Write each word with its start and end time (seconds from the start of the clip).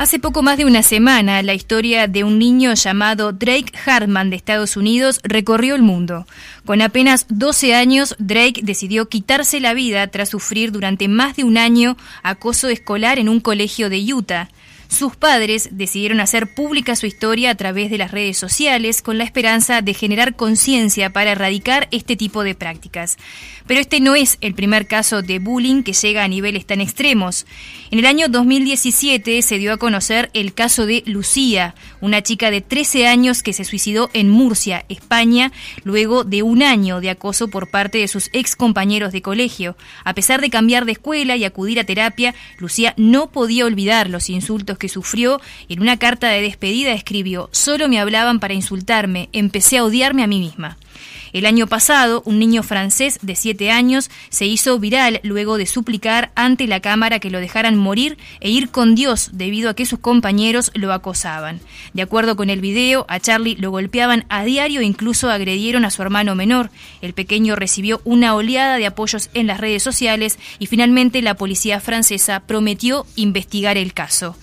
Hace 0.00 0.18
poco 0.18 0.40
más 0.40 0.56
de 0.56 0.64
una 0.64 0.82
semana, 0.82 1.42
la 1.42 1.52
historia 1.52 2.08
de 2.08 2.24
un 2.24 2.38
niño 2.38 2.72
llamado 2.72 3.32
Drake 3.32 3.70
Hartman 3.84 4.30
de 4.30 4.36
Estados 4.36 4.78
Unidos 4.78 5.20
recorrió 5.24 5.74
el 5.74 5.82
mundo. 5.82 6.26
Con 6.64 6.80
apenas 6.80 7.26
12 7.28 7.74
años, 7.74 8.16
Drake 8.18 8.62
decidió 8.62 9.10
quitarse 9.10 9.60
la 9.60 9.74
vida 9.74 10.06
tras 10.06 10.30
sufrir 10.30 10.72
durante 10.72 11.06
más 11.06 11.36
de 11.36 11.44
un 11.44 11.58
año 11.58 11.98
acoso 12.22 12.68
escolar 12.68 13.18
en 13.18 13.28
un 13.28 13.40
colegio 13.40 13.90
de 13.90 13.98
Utah. 14.14 14.48
Sus 14.90 15.14
padres 15.14 15.68
decidieron 15.70 16.18
hacer 16.18 16.52
pública 16.52 16.96
su 16.96 17.06
historia 17.06 17.50
a 17.50 17.54
través 17.54 17.90
de 17.90 17.96
las 17.96 18.10
redes 18.10 18.36
sociales 18.36 19.02
con 19.02 19.18
la 19.18 19.24
esperanza 19.24 19.82
de 19.82 19.94
generar 19.94 20.34
conciencia 20.34 21.10
para 21.10 21.30
erradicar 21.30 21.86
este 21.92 22.16
tipo 22.16 22.42
de 22.42 22.56
prácticas. 22.56 23.16
Pero 23.68 23.80
este 23.80 24.00
no 24.00 24.16
es 24.16 24.36
el 24.40 24.52
primer 24.52 24.88
caso 24.88 25.22
de 25.22 25.38
bullying 25.38 25.84
que 25.84 25.92
llega 25.92 26.24
a 26.24 26.28
niveles 26.28 26.66
tan 26.66 26.80
extremos. 26.80 27.46
En 27.92 28.00
el 28.00 28.04
año 28.04 28.26
2017 28.28 29.40
se 29.42 29.58
dio 29.58 29.72
a 29.72 29.76
conocer 29.76 30.28
el 30.34 30.54
caso 30.54 30.86
de 30.86 31.04
Lucía, 31.06 31.76
una 32.00 32.22
chica 32.22 32.50
de 32.50 32.60
13 32.60 33.06
años 33.06 33.44
que 33.44 33.52
se 33.52 33.64
suicidó 33.64 34.10
en 34.12 34.28
Murcia, 34.28 34.84
España, 34.88 35.52
luego 35.84 36.24
de 36.24 36.42
un 36.42 36.64
año 36.64 37.00
de 37.00 37.10
acoso 37.10 37.46
por 37.46 37.70
parte 37.70 37.98
de 37.98 38.08
sus 38.08 38.28
ex 38.32 38.56
compañeros 38.56 39.12
de 39.12 39.22
colegio. 39.22 39.76
A 40.02 40.14
pesar 40.14 40.40
de 40.40 40.50
cambiar 40.50 40.84
de 40.84 40.92
escuela 40.92 41.36
y 41.36 41.44
acudir 41.44 41.78
a 41.78 41.84
terapia, 41.84 42.34
Lucía 42.58 42.92
no 42.96 43.30
podía 43.30 43.66
olvidar 43.66 44.10
los 44.10 44.28
insultos 44.28 44.79
que 44.80 44.88
sufrió 44.88 45.40
y 45.68 45.74
en 45.74 45.82
una 45.82 45.96
carta 45.96 46.28
de 46.28 46.42
despedida 46.42 46.92
escribió, 46.92 47.48
solo 47.52 47.88
me 47.88 48.00
hablaban 48.00 48.40
para 48.40 48.54
insultarme, 48.54 49.28
empecé 49.32 49.78
a 49.78 49.84
odiarme 49.84 50.24
a 50.24 50.26
mí 50.26 50.40
misma. 50.40 50.76
El 51.32 51.46
año 51.46 51.66
pasado, 51.66 52.22
un 52.24 52.38
niño 52.38 52.62
francés 52.62 53.18
de 53.22 53.36
7 53.36 53.70
años 53.70 54.10
se 54.30 54.46
hizo 54.46 54.78
viral 54.78 55.20
luego 55.22 55.58
de 55.58 55.66
suplicar 55.66 56.32
ante 56.34 56.66
la 56.66 56.80
cámara 56.80 57.20
que 57.20 57.30
lo 57.30 57.38
dejaran 57.38 57.76
morir 57.76 58.18
e 58.40 58.50
ir 58.50 58.70
con 58.70 58.94
Dios 58.94 59.30
debido 59.32 59.70
a 59.70 59.74
que 59.74 59.86
sus 59.86 60.00
compañeros 60.00 60.72
lo 60.74 60.92
acosaban. 60.92 61.60
De 61.94 62.02
acuerdo 62.02 62.36
con 62.36 62.50
el 62.50 62.60
video, 62.60 63.06
a 63.08 63.20
Charlie 63.20 63.56
lo 63.56 63.70
golpeaban 63.70 64.24
a 64.28 64.44
diario 64.44 64.80
e 64.80 64.84
incluso 64.84 65.30
agredieron 65.30 65.84
a 65.84 65.90
su 65.90 66.02
hermano 66.02 66.34
menor. 66.34 66.70
El 67.00 67.12
pequeño 67.12 67.54
recibió 67.54 68.00
una 68.04 68.34
oleada 68.34 68.76
de 68.76 68.86
apoyos 68.86 69.30
en 69.34 69.46
las 69.46 69.60
redes 69.60 69.82
sociales 69.82 70.38
y 70.58 70.66
finalmente 70.66 71.22
la 71.22 71.34
policía 71.34 71.80
francesa 71.80 72.40
prometió 72.40 73.06
investigar 73.14 73.76
el 73.76 73.92
caso. 73.92 74.36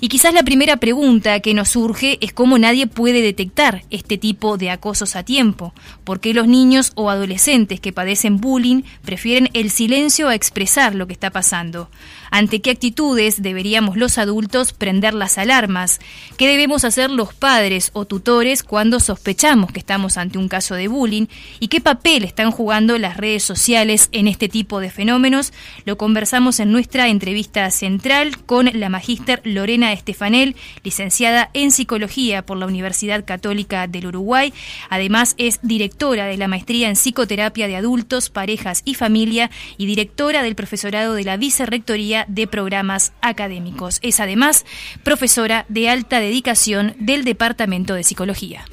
Y 0.00 0.08
quizás 0.08 0.34
la 0.34 0.42
primera 0.42 0.76
pregunta 0.76 1.40
que 1.40 1.54
nos 1.54 1.70
surge 1.70 2.18
es 2.20 2.32
cómo 2.32 2.58
nadie 2.58 2.86
puede 2.86 3.22
detectar 3.22 3.82
este 3.90 4.18
tipo 4.18 4.56
de 4.58 4.70
acosos 4.70 5.16
a 5.16 5.22
tiempo. 5.22 5.72
¿Por 6.04 6.20
qué 6.20 6.34
los 6.34 6.48
niños 6.48 6.92
o 6.94 7.10
adolescentes 7.10 7.80
que 7.80 7.92
padecen 7.92 8.40
bullying 8.40 8.82
prefieren 9.02 9.48
el 9.54 9.70
silencio 9.70 10.28
a 10.28 10.34
expresar 10.34 10.94
lo 10.94 11.06
que 11.06 11.12
está 11.12 11.30
pasando? 11.30 11.88
¿Ante 12.34 12.60
qué 12.60 12.72
actitudes 12.72 13.42
deberíamos 13.42 13.96
los 13.96 14.18
adultos 14.18 14.72
prender 14.72 15.14
las 15.14 15.38
alarmas? 15.38 16.00
¿Qué 16.36 16.48
debemos 16.48 16.84
hacer 16.84 17.08
los 17.08 17.32
padres 17.32 17.90
o 17.92 18.06
tutores 18.06 18.64
cuando 18.64 18.98
sospechamos 18.98 19.70
que 19.70 19.78
estamos 19.78 20.16
ante 20.16 20.38
un 20.38 20.48
caso 20.48 20.74
de 20.74 20.88
bullying? 20.88 21.26
¿Y 21.60 21.68
qué 21.68 21.80
papel 21.80 22.24
están 22.24 22.50
jugando 22.50 22.98
las 22.98 23.18
redes 23.18 23.44
sociales 23.44 24.08
en 24.10 24.26
este 24.26 24.48
tipo 24.48 24.80
de 24.80 24.90
fenómenos? 24.90 25.52
Lo 25.84 25.96
conversamos 25.96 26.58
en 26.58 26.72
nuestra 26.72 27.06
entrevista 27.06 27.70
central 27.70 28.36
con 28.42 28.68
la 28.72 28.88
magíster 28.88 29.40
Lorena 29.44 29.92
Estefanel, 29.92 30.56
licenciada 30.82 31.50
en 31.54 31.70
Psicología 31.70 32.44
por 32.44 32.58
la 32.58 32.66
Universidad 32.66 33.24
Católica 33.24 33.86
del 33.86 34.08
Uruguay. 34.08 34.52
Además 34.90 35.36
es 35.38 35.60
directora 35.62 36.26
de 36.26 36.36
la 36.36 36.48
maestría 36.48 36.88
en 36.88 36.96
Psicoterapia 36.96 37.68
de 37.68 37.76
Adultos, 37.76 38.28
Parejas 38.28 38.82
y 38.84 38.94
Familia 38.94 39.52
y 39.78 39.86
directora 39.86 40.42
del 40.42 40.56
profesorado 40.56 41.14
de 41.14 41.22
la 41.22 41.36
Vicerrectoría 41.36 42.23
de 42.28 42.46
Programas 42.46 43.12
Académicos. 43.20 43.98
Es 44.02 44.20
además 44.20 44.64
profesora 45.02 45.64
de 45.68 45.88
alta 45.88 46.20
dedicación 46.20 46.94
del 46.98 47.24
Departamento 47.24 47.94
de 47.94 48.04
Psicología. 48.04 48.64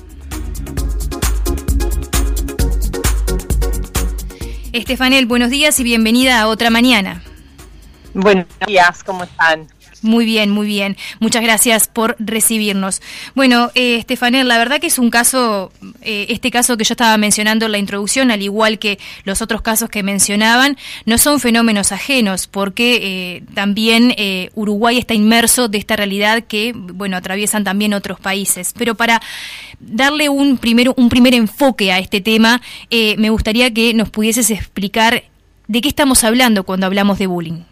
Estefanel, 4.73 5.25
buenos 5.25 5.49
días 5.49 5.79
y 5.79 5.83
bienvenida 5.83 6.39
a 6.39 6.47
otra 6.47 6.69
mañana. 6.69 7.21
Buenos 8.13 8.45
días, 8.65 9.03
¿cómo 9.03 9.23
están? 9.23 9.67
Muy 10.01 10.25
bien, 10.25 10.49
muy 10.49 10.65
bien. 10.65 10.97
Muchas 11.19 11.43
gracias 11.43 11.87
por 11.87 12.15
recibirnos. 12.17 13.01
Bueno, 13.35 13.69
eh, 13.75 13.97
Estefanel, 13.97 14.47
la 14.47 14.57
verdad 14.57 14.79
que 14.79 14.87
es 14.87 14.97
un 14.97 15.11
caso, 15.11 15.71
eh, 16.01 16.25
este 16.29 16.49
caso 16.49 16.75
que 16.75 16.83
yo 16.83 16.93
estaba 16.93 17.15
mencionando 17.17 17.67
en 17.67 17.71
la 17.71 17.77
introducción, 17.77 18.31
al 18.31 18.41
igual 18.41 18.79
que 18.79 18.97
los 19.25 19.43
otros 19.43 19.61
casos 19.61 19.89
que 19.89 20.01
mencionaban, 20.01 20.75
no 21.05 21.19
son 21.19 21.39
fenómenos 21.39 21.91
ajenos, 21.91 22.47
porque 22.47 22.99
eh, 23.03 23.43
también 23.53 24.15
eh, 24.17 24.49
Uruguay 24.55 24.97
está 24.97 25.13
inmerso 25.13 25.67
de 25.67 25.77
esta 25.77 25.95
realidad 25.95 26.45
que, 26.45 26.73
bueno, 26.75 27.15
atraviesan 27.15 27.63
también 27.63 27.93
otros 27.93 28.19
países. 28.19 28.73
Pero 28.75 28.95
para 28.95 29.21
darle 29.79 30.29
un, 30.29 30.57
primero, 30.57 30.95
un 30.97 31.09
primer 31.09 31.35
enfoque 31.35 31.91
a 31.91 31.99
este 31.99 32.21
tema, 32.21 32.61
me 32.89 33.29
gustaría 33.29 33.71
que 33.73 33.93
nos 33.93 34.09
pudieses 34.09 34.49
explicar 34.49 35.23
de 35.67 35.81
qué 35.81 35.87
estamos 35.87 36.23
hablando 36.23 36.63
cuando 36.63 36.87
hablamos 36.87 37.19
de 37.19 37.27
bullying. 37.27 37.70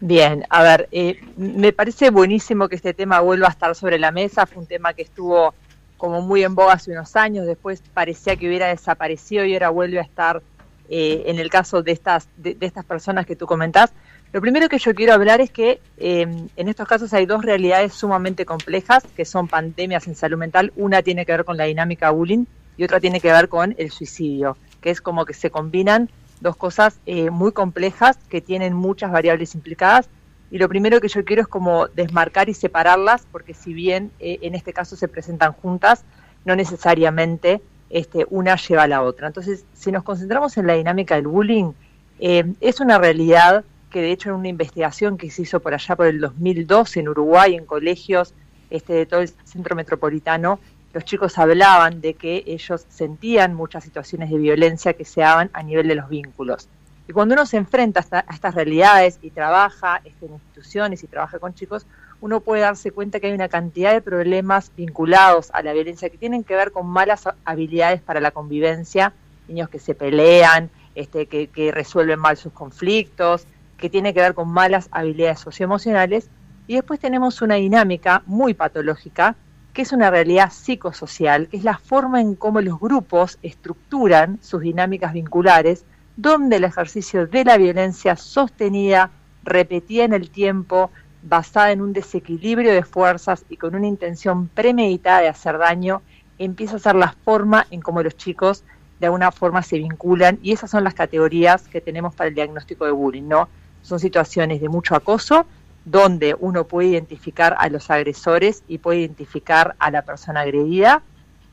Bien, 0.00 0.44
a 0.48 0.62
ver, 0.62 0.88
eh, 0.92 1.20
me 1.36 1.72
parece 1.72 2.10
buenísimo 2.10 2.68
que 2.68 2.76
este 2.76 2.94
tema 2.94 3.20
vuelva 3.20 3.48
a 3.48 3.50
estar 3.50 3.74
sobre 3.74 3.98
la 3.98 4.12
mesa. 4.12 4.46
Fue 4.46 4.62
un 4.62 4.66
tema 4.66 4.94
que 4.94 5.02
estuvo 5.02 5.54
como 5.96 6.22
muy 6.22 6.44
en 6.44 6.54
boga 6.54 6.74
hace 6.74 6.92
unos 6.92 7.16
años, 7.16 7.46
después 7.46 7.82
parecía 7.92 8.36
que 8.36 8.46
hubiera 8.46 8.68
desaparecido 8.68 9.44
y 9.44 9.54
ahora 9.54 9.70
vuelve 9.70 9.98
a 9.98 10.02
estar 10.02 10.40
eh, 10.88 11.24
en 11.26 11.40
el 11.40 11.50
caso 11.50 11.82
de 11.82 11.90
estas, 11.90 12.28
de, 12.36 12.56
estas 12.60 12.84
personas 12.84 13.26
que 13.26 13.34
tú 13.34 13.46
comentás. 13.46 13.92
Lo 14.32 14.40
primero 14.40 14.68
que 14.68 14.78
yo 14.78 14.94
quiero 14.94 15.14
hablar 15.14 15.40
es 15.40 15.50
que 15.50 15.80
em, 15.96 16.48
en 16.56 16.68
estos 16.68 16.86
casos 16.86 17.12
hay 17.12 17.26
dos 17.26 17.44
realidades 17.44 17.94
sumamente 17.94 18.46
complejas, 18.46 19.02
que 19.16 19.24
son 19.24 19.48
pandemias 19.48 20.06
en 20.06 20.14
salud 20.14 20.38
mental. 20.38 20.72
Una 20.76 21.02
tiene 21.02 21.26
que 21.26 21.32
ver 21.32 21.44
con 21.44 21.56
la 21.56 21.64
dinámica 21.64 22.10
bullying 22.10 22.44
y 22.76 22.84
otra 22.84 23.00
tiene 23.00 23.20
que 23.20 23.32
ver 23.32 23.48
con 23.48 23.74
el 23.76 23.90
suicidio, 23.90 24.56
que 24.80 24.90
es 24.90 25.00
como 25.00 25.24
que 25.24 25.34
se 25.34 25.50
combinan 25.50 26.08
dos 26.40 26.56
cosas 26.56 27.00
eh, 27.06 27.30
muy 27.30 27.52
complejas 27.52 28.18
que 28.28 28.40
tienen 28.40 28.74
muchas 28.74 29.10
variables 29.10 29.54
implicadas. 29.54 30.08
Y 30.50 30.58
lo 30.58 30.68
primero 30.68 31.00
que 31.00 31.08
yo 31.08 31.24
quiero 31.24 31.42
es 31.42 31.48
como 31.48 31.88
desmarcar 31.88 32.48
y 32.48 32.54
separarlas, 32.54 33.26
porque 33.30 33.54
si 33.54 33.72
bien 33.74 34.10
eh, 34.18 34.38
en 34.42 34.54
este 34.54 34.72
caso 34.72 34.96
se 34.96 35.08
presentan 35.08 35.52
juntas, 35.52 36.04
no 36.44 36.56
necesariamente 36.56 37.60
este, 37.90 38.26
una 38.30 38.56
lleva 38.56 38.84
a 38.84 38.88
la 38.88 39.02
otra. 39.02 39.26
Entonces, 39.26 39.64
si 39.74 39.92
nos 39.92 40.02
concentramos 40.02 40.56
en 40.56 40.66
la 40.66 40.74
dinámica 40.74 41.16
del 41.16 41.26
bullying, 41.26 41.72
eh, 42.18 42.52
es 42.60 42.80
una 42.80 42.98
realidad 42.98 43.64
que 43.90 44.02
de 44.02 44.12
hecho 44.12 44.30
en 44.30 44.36
una 44.36 44.48
investigación 44.48 45.16
que 45.16 45.30
se 45.30 45.42
hizo 45.42 45.60
por 45.60 45.74
allá 45.74 45.96
por 45.96 46.06
el 46.06 46.20
2012 46.20 47.00
en 47.00 47.08
Uruguay, 47.08 47.54
en 47.54 47.64
colegios 47.64 48.34
este, 48.70 48.92
de 48.92 49.06
todo 49.06 49.20
el 49.20 49.30
centro 49.44 49.74
metropolitano, 49.74 50.58
los 50.98 51.04
chicos 51.04 51.38
hablaban 51.38 52.00
de 52.00 52.14
que 52.14 52.42
ellos 52.44 52.84
sentían 52.88 53.54
muchas 53.54 53.84
situaciones 53.84 54.30
de 54.30 54.36
violencia 54.36 54.94
que 54.94 55.04
se 55.04 55.20
daban 55.20 55.48
a 55.52 55.62
nivel 55.62 55.86
de 55.86 55.94
los 55.94 56.08
vínculos. 56.08 56.68
Y 57.06 57.12
cuando 57.12 57.34
uno 57.34 57.46
se 57.46 57.56
enfrenta 57.56 58.04
a, 58.10 58.24
estas 58.34 58.56
realidades 58.56 59.20
y 59.22 59.30
trabaja 59.30 60.00
este, 60.04 60.26
en 60.26 60.32
instituciones 60.32 61.04
y 61.04 61.06
trabaja 61.06 61.38
con 61.38 61.54
chicos, 61.54 61.86
uno 62.20 62.40
puede 62.40 62.62
darse 62.62 62.90
cuenta 62.90 63.20
que 63.20 63.28
hay 63.28 63.32
una 63.32 63.48
cantidad 63.48 63.92
de 63.92 64.00
problemas 64.00 64.72
vinculados 64.76 65.52
a 65.52 65.62
la 65.62 65.72
violencia 65.72 66.10
que 66.10 66.18
tienen 66.18 66.42
que 66.42 66.56
ver 66.56 66.72
con 66.72 66.88
malas 66.88 67.28
habilidades 67.44 68.02
para 68.02 68.20
la 68.20 68.32
convivencia, 68.32 69.12
niños 69.46 69.68
que 69.68 69.78
se 69.78 69.94
pelean, 69.94 70.68
este, 70.96 71.26
que, 71.26 71.46
que 71.46 71.70
resuelven 71.70 72.18
mal 72.18 72.36
sus 72.36 72.52
conflictos, 72.52 73.46
que 73.76 73.88
tiene 73.88 74.12
que 74.12 74.20
ver 74.20 74.34
con 74.34 74.48
malas 74.48 74.88
habilidades 74.90 75.38
socioemocionales. 75.38 76.28
Y 76.66 76.74
después 76.74 76.98
tenemos 76.98 77.40
una 77.40 77.54
dinámica 77.54 78.24
muy 78.26 78.52
patológica 78.52 79.36
que 79.78 79.82
es 79.82 79.92
una 79.92 80.10
realidad 80.10 80.50
psicosocial, 80.50 81.46
que 81.46 81.56
es 81.56 81.62
la 81.62 81.78
forma 81.78 82.20
en 82.20 82.34
cómo 82.34 82.60
los 82.60 82.80
grupos 82.80 83.38
estructuran 83.44 84.40
sus 84.42 84.62
dinámicas 84.62 85.12
vinculares, 85.12 85.84
donde 86.16 86.56
el 86.56 86.64
ejercicio 86.64 87.28
de 87.28 87.44
la 87.44 87.56
violencia 87.58 88.16
sostenida, 88.16 89.10
repetida 89.44 90.02
en 90.02 90.14
el 90.14 90.30
tiempo, 90.30 90.90
basada 91.22 91.70
en 91.70 91.80
un 91.80 91.92
desequilibrio 91.92 92.72
de 92.72 92.82
fuerzas 92.82 93.44
y 93.48 93.56
con 93.56 93.76
una 93.76 93.86
intención 93.86 94.48
premeditada 94.48 95.20
de 95.20 95.28
hacer 95.28 95.58
daño, 95.58 96.02
empieza 96.40 96.74
a 96.74 96.80
ser 96.80 96.96
la 96.96 97.14
forma 97.24 97.64
en 97.70 97.80
cómo 97.80 98.02
los 98.02 98.16
chicos 98.16 98.64
de 98.98 99.06
alguna 99.06 99.30
forma 99.30 99.62
se 99.62 99.78
vinculan 99.78 100.40
y 100.42 100.50
esas 100.50 100.72
son 100.72 100.82
las 100.82 100.94
categorías 100.94 101.68
que 101.68 101.80
tenemos 101.80 102.16
para 102.16 102.26
el 102.26 102.34
diagnóstico 102.34 102.84
de 102.84 102.90
bullying, 102.90 103.28
¿no? 103.28 103.48
Son 103.82 104.00
situaciones 104.00 104.60
de 104.60 104.68
mucho 104.68 104.96
acoso, 104.96 105.46
donde 105.90 106.36
uno 106.38 106.64
puede 106.64 106.88
identificar 106.88 107.56
a 107.58 107.68
los 107.68 107.90
agresores 107.90 108.62
y 108.68 108.78
puede 108.78 109.00
identificar 109.00 109.74
a 109.78 109.90
la 109.90 110.02
persona 110.02 110.40
agredida, 110.40 111.02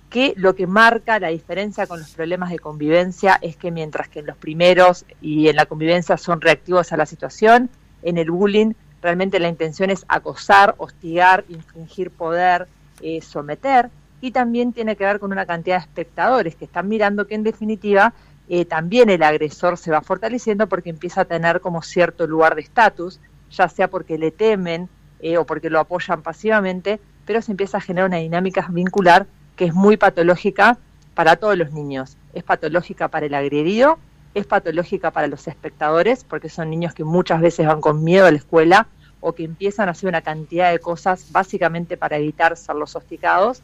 que 0.09 0.33
lo 0.37 0.55
que 0.55 0.67
marca 0.67 1.19
la 1.19 1.29
diferencia 1.29 1.87
con 1.87 1.99
los 1.99 2.11
problemas 2.11 2.49
de 2.49 2.59
convivencia 2.59 3.37
es 3.41 3.57
que 3.57 3.71
mientras 3.71 4.07
que 4.07 4.19
en 4.19 4.27
los 4.27 4.37
primeros 4.37 5.05
y 5.21 5.47
en 5.47 5.55
la 5.55 5.65
convivencia 5.65 6.17
son 6.17 6.41
reactivos 6.41 6.91
a 6.93 6.97
la 6.97 7.05
situación, 7.05 7.69
en 8.03 8.17
el 8.17 8.31
bullying 8.31 8.73
realmente 9.01 9.39
la 9.39 9.49
intención 9.49 9.89
es 9.89 10.05
acosar, 10.07 10.75
hostigar, 10.77 11.45
infringir 11.49 12.11
poder, 12.11 12.67
eh, 13.01 13.21
someter, 13.21 13.89
y 14.21 14.31
también 14.31 14.73
tiene 14.73 14.95
que 14.95 15.05
ver 15.05 15.19
con 15.19 15.31
una 15.31 15.45
cantidad 15.45 15.77
de 15.77 15.83
espectadores 15.83 16.55
que 16.55 16.65
están 16.65 16.87
mirando 16.87 17.27
que 17.27 17.35
en 17.35 17.43
definitiva 17.43 18.13
eh, 18.47 18.65
también 18.65 19.09
el 19.09 19.23
agresor 19.23 19.77
se 19.77 19.91
va 19.91 20.01
fortaleciendo 20.01 20.67
porque 20.67 20.89
empieza 20.89 21.21
a 21.21 21.25
tener 21.25 21.61
como 21.61 21.81
cierto 21.81 22.25
lugar 22.25 22.55
de 22.55 22.61
estatus 22.61 23.19
ya 23.55 23.69
sea 23.69 23.89
porque 23.89 24.17
le 24.17 24.31
temen 24.31 24.89
eh, 25.19 25.37
o 25.37 25.45
porque 25.45 25.69
lo 25.69 25.79
apoyan 25.79 26.21
pasivamente, 26.21 26.99
pero 27.25 27.41
se 27.41 27.51
empieza 27.51 27.77
a 27.77 27.81
generar 27.81 28.09
una 28.09 28.17
dinámica 28.17 28.67
vincular 28.69 29.25
que 29.55 29.65
es 29.65 29.73
muy 29.73 29.97
patológica 29.97 30.77
para 31.13 31.37
todos 31.37 31.57
los 31.57 31.71
niños. 31.71 32.17
Es 32.33 32.43
patológica 32.43 33.07
para 33.07 33.25
el 33.25 33.33
agredido, 33.33 33.97
es 34.33 34.45
patológica 34.45 35.11
para 35.11 35.27
los 35.27 35.47
espectadores, 35.47 36.23
porque 36.23 36.49
son 36.49 36.69
niños 36.69 36.93
que 36.93 37.03
muchas 37.03 37.41
veces 37.41 37.65
van 37.65 37.81
con 37.81 38.03
miedo 38.03 38.25
a 38.25 38.31
la 38.31 38.37
escuela 38.37 38.87
o 39.21 39.33
que 39.33 39.45
empiezan 39.45 39.87
a 39.87 39.91
hacer 39.91 40.09
una 40.09 40.21
cantidad 40.21 40.71
de 40.71 40.79
cosas 40.79 41.31
básicamente 41.31 41.97
para 41.97 42.17
evitar 42.17 42.55
ser 42.57 42.75
los 42.75 42.95
hostigados. 42.95 43.61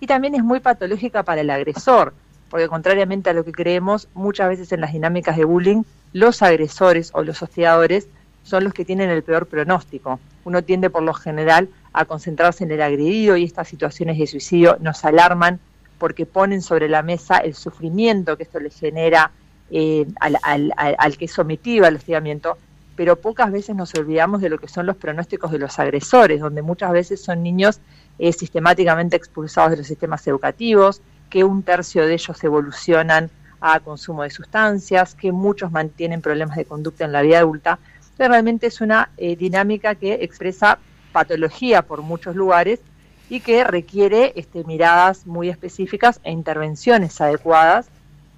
Y 0.00 0.06
también 0.06 0.34
es 0.34 0.42
muy 0.42 0.60
patológica 0.60 1.22
para 1.24 1.42
el 1.42 1.50
agresor, 1.50 2.14
porque 2.48 2.68
contrariamente 2.68 3.30
a 3.30 3.32
lo 3.32 3.44
que 3.44 3.52
creemos, 3.52 4.08
muchas 4.14 4.48
veces 4.48 4.72
en 4.72 4.80
las 4.80 4.92
dinámicas 4.92 5.36
de 5.36 5.44
bullying, 5.44 5.82
los 6.12 6.42
agresores 6.42 7.10
o 7.14 7.22
los 7.22 7.42
hostigadores 7.42 8.08
son 8.42 8.64
los 8.64 8.72
que 8.72 8.84
tienen 8.84 9.10
el 9.10 9.22
peor 9.22 9.46
pronóstico. 9.46 10.20
Uno 10.44 10.62
tiende 10.62 10.90
por 10.90 11.02
lo 11.02 11.14
general 11.14 11.68
a 11.92 12.04
concentrarse 12.04 12.64
en 12.64 12.72
el 12.72 12.82
agredido 12.82 13.36
y 13.36 13.44
estas 13.44 13.68
situaciones 13.68 14.18
de 14.18 14.26
suicidio 14.26 14.76
nos 14.80 15.04
alarman 15.04 15.60
porque 15.98 16.26
ponen 16.26 16.62
sobre 16.62 16.88
la 16.88 17.02
mesa 17.02 17.38
el 17.38 17.54
sufrimiento 17.54 18.36
que 18.36 18.42
esto 18.42 18.58
le 18.58 18.70
genera 18.70 19.30
eh, 19.70 20.06
al, 20.20 21.16
que 21.16 21.26
es 21.26 21.32
sometido 21.32 21.86
al 21.86 21.96
hostigamiento, 21.96 22.58
pero 22.96 23.16
pocas 23.16 23.52
veces 23.52 23.76
nos 23.76 23.94
olvidamos 23.94 24.40
de 24.40 24.48
lo 24.48 24.58
que 24.58 24.68
son 24.68 24.84
los 24.84 24.96
pronósticos 24.96 25.50
de 25.52 25.58
los 25.58 25.78
agresores, 25.78 26.40
donde 26.40 26.60
muchas 26.60 26.92
veces 26.92 27.22
son 27.22 27.42
niños 27.42 27.80
eh, 28.18 28.32
sistemáticamente 28.32 29.16
expulsados 29.16 29.70
de 29.70 29.76
los 29.78 29.86
sistemas 29.86 30.26
educativos, 30.26 31.00
que 31.30 31.44
un 31.44 31.62
tercio 31.62 32.06
de 32.06 32.14
ellos 32.14 32.44
evolucionan 32.44 33.30
a 33.60 33.78
consumo 33.80 34.24
de 34.24 34.30
sustancias, 34.30 35.14
que 35.14 35.30
muchos 35.30 35.70
mantienen 35.70 36.20
problemas 36.20 36.56
de 36.56 36.64
conducta 36.64 37.04
en 37.04 37.12
la 37.12 37.22
vida 37.22 37.38
adulta 37.38 37.78
realmente 38.18 38.66
es 38.66 38.80
una 38.80 39.10
eh, 39.16 39.36
dinámica 39.36 39.94
que 39.94 40.14
expresa 40.22 40.78
patología 41.12 41.82
por 41.82 42.02
muchos 42.02 42.36
lugares 42.36 42.80
y 43.28 43.40
que 43.40 43.64
requiere 43.64 44.32
este, 44.36 44.64
miradas 44.64 45.26
muy 45.26 45.48
específicas 45.48 46.20
e 46.22 46.32
intervenciones 46.32 47.20
adecuadas 47.20 47.88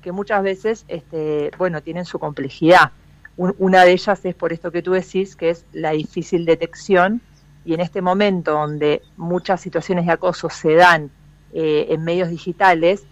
que 0.02 0.12
muchas 0.12 0.42
veces 0.42 0.84
este, 0.86 1.50
bueno, 1.56 1.82
tienen 1.82 2.04
su 2.04 2.18
complejidad. 2.18 2.92
una 3.36 3.84
de 3.84 3.92
ellas 3.92 4.24
es 4.24 4.34
por 4.34 4.52
esto 4.52 4.70
que 4.70 4.82
tú 4.82 4.92
decís, 4.92 5.34
que 5.34 5.50
es 5.50 5.64
la 5.72 5.90
difícil 5.92 6.44
detección 6.44 7.22
y 7.64 7.72
en 7.74 7.80
este 7.80 8.02
momento 8.02 8.52
donde 8.52 9.00
muchas 9.16 9.60
situaciones 9.62 10.06
de 10.06 10.12
acoso 10.12 10.50
se 10.50 10.74
dan 10.74 11.10
eh, 11.54 11.86
en 11.88 12.04
medios 12.04 12.28
digitales, 12.28 13.04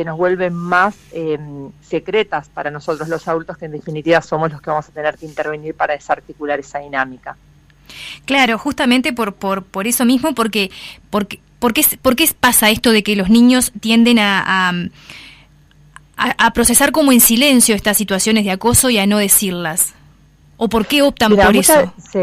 se 0.00 0.04
nos 0.06 0.16
vuelven 0.16 0.54
más 0.54 0.94
em, 1.12 1.70
secretas 1.82 2.48
para 2.48 2.70
nosotros 2.70 3.06
los 3.06 3.28
adultos, 3.28 3.58
que 3.58 3.66
en 3.66 3.72
definitiva 3.72 4.22
somos 4.22 4.50
los 4.50 4.62
que 4.62 4.70
vamos 4.70 4.88
a 4.88 4.92
tener 4.92 5.18
que 5.18 5.26
intervenir 5.26 5.74
para 5.74 5.92
desarticular 5.92 6.58
esa 6.58 6.78
dinámica. 6.78 7.36
Claro, 8.24 8.56
justamente 8.56 9.12
por, 9.12 9.34
por, 9.34 9.62
por 9.62 9.86
eso 9.86 10.06
mismo, 10.06 10.34
porque, 10.34 10.70
porque, 11.10 11.40
porque, 11.58 11.84
¿por 12.00 12.16
qué 12.16 12.26
pasa 12.38 12.70
esto 12.70 12.92
de 12.92 13.02
que 13.02 13.14
los 13.14 13.28
niños 13.28 13.72
tienden 13.78 14.18
a, 14.18 14.72
a, 16.16 16.52
procesar 16.54 16.92
como 16.92 17.12
en 17.12 17.20
silencio 17.20 17.74
estas 17.74 17.98
situaciones 17.98 18.46
de 18.46 18.52
acoso 18.52 18.88
y 18.88 18.96
a 18.96 19.06
no 19.06 19.18
decirlas? 19.18 19.92
¿O 20.56 20.70
por 20.70 20.86
qué 20.86 21.02
optan 21.02 21.36
por 21.36 21.54
eso? 21.54 21.92
Sí. 22.10 22.20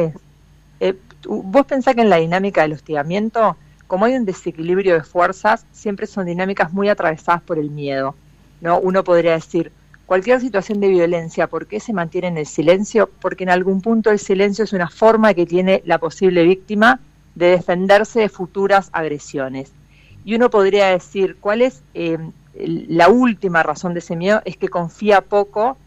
Eh, 0.80 0.96
vos 1.28 1.68
pensás 1.68 1.94
que 1.94 2.02
en 2.02 2.10
la 2.10 2.18
dinámica 2.18 2.64
del 2.64 2.74
hostigamiento 2.74 3.56
como 3.88 4.06
hay 4.06 4.16
un 4.16 4.26
desequilibrio 4.26 4.94
de 4.96 5.04
fuerzas, 5.04 5.66
siempre 5.72 6.08
son 6.08 6.26
dinámicas 6.26 6.72
muy 6.74 6.90
atravesadas 6.90 7.42
por 7.42 7.58
el 7.58 7.72
miedo. 7.72 8.16
¿no? 8.62 8.80
Uno 8.80 9.04
podría 9.04 9.34
decir, 9.34 9.72
cualquier 10.06 10.42
situación 10.42 10.80
de 10.80 10.90
violencia, 10.90 11.48
¿por 11.48 11.68
qué 11.68 11.80
se 11.80 11.94
mantiene 11.94 12.28
en 12.28 12.38
el 12.38 12.46
silencio? 12.46 13.10
Porque 13.22 13.44
en 13.44 13.50
algún 13.50 13.82
punto 13.82 14.12
el 14.12 14.20
silencio 14.20 14.64
es 14.64 14.74
una 14.74 14.90
forma 14.90 15.34
que 15.34 15.46
tiene 15.46 15.82
la 15.86 15.98
posible 16.00 16.44
víctima 16.44 17.00
de 17.36 17.48
defenderse 17.48 18.20
de 18.20 18.30
futuras 18.30 18.90
agresiones. 18.92 19.72
Y 20.26 20.36
uno 20.36 20.50
podría 20.50 20.88
decir, 20.88 21.38
¿cuál 21.40 21.62
es 21.62 21.82
eh, 21.94 22.18
la 22.56 23.10
última 23.10 23.64
razón 23.64 23.94
de 23.94 24.00
ese 24.00 24.16
miedo? 24.16 24.42
Es 24.44 24.58
que 24.58 24.68
confía 24.68 25.22
poco 25.22 25.78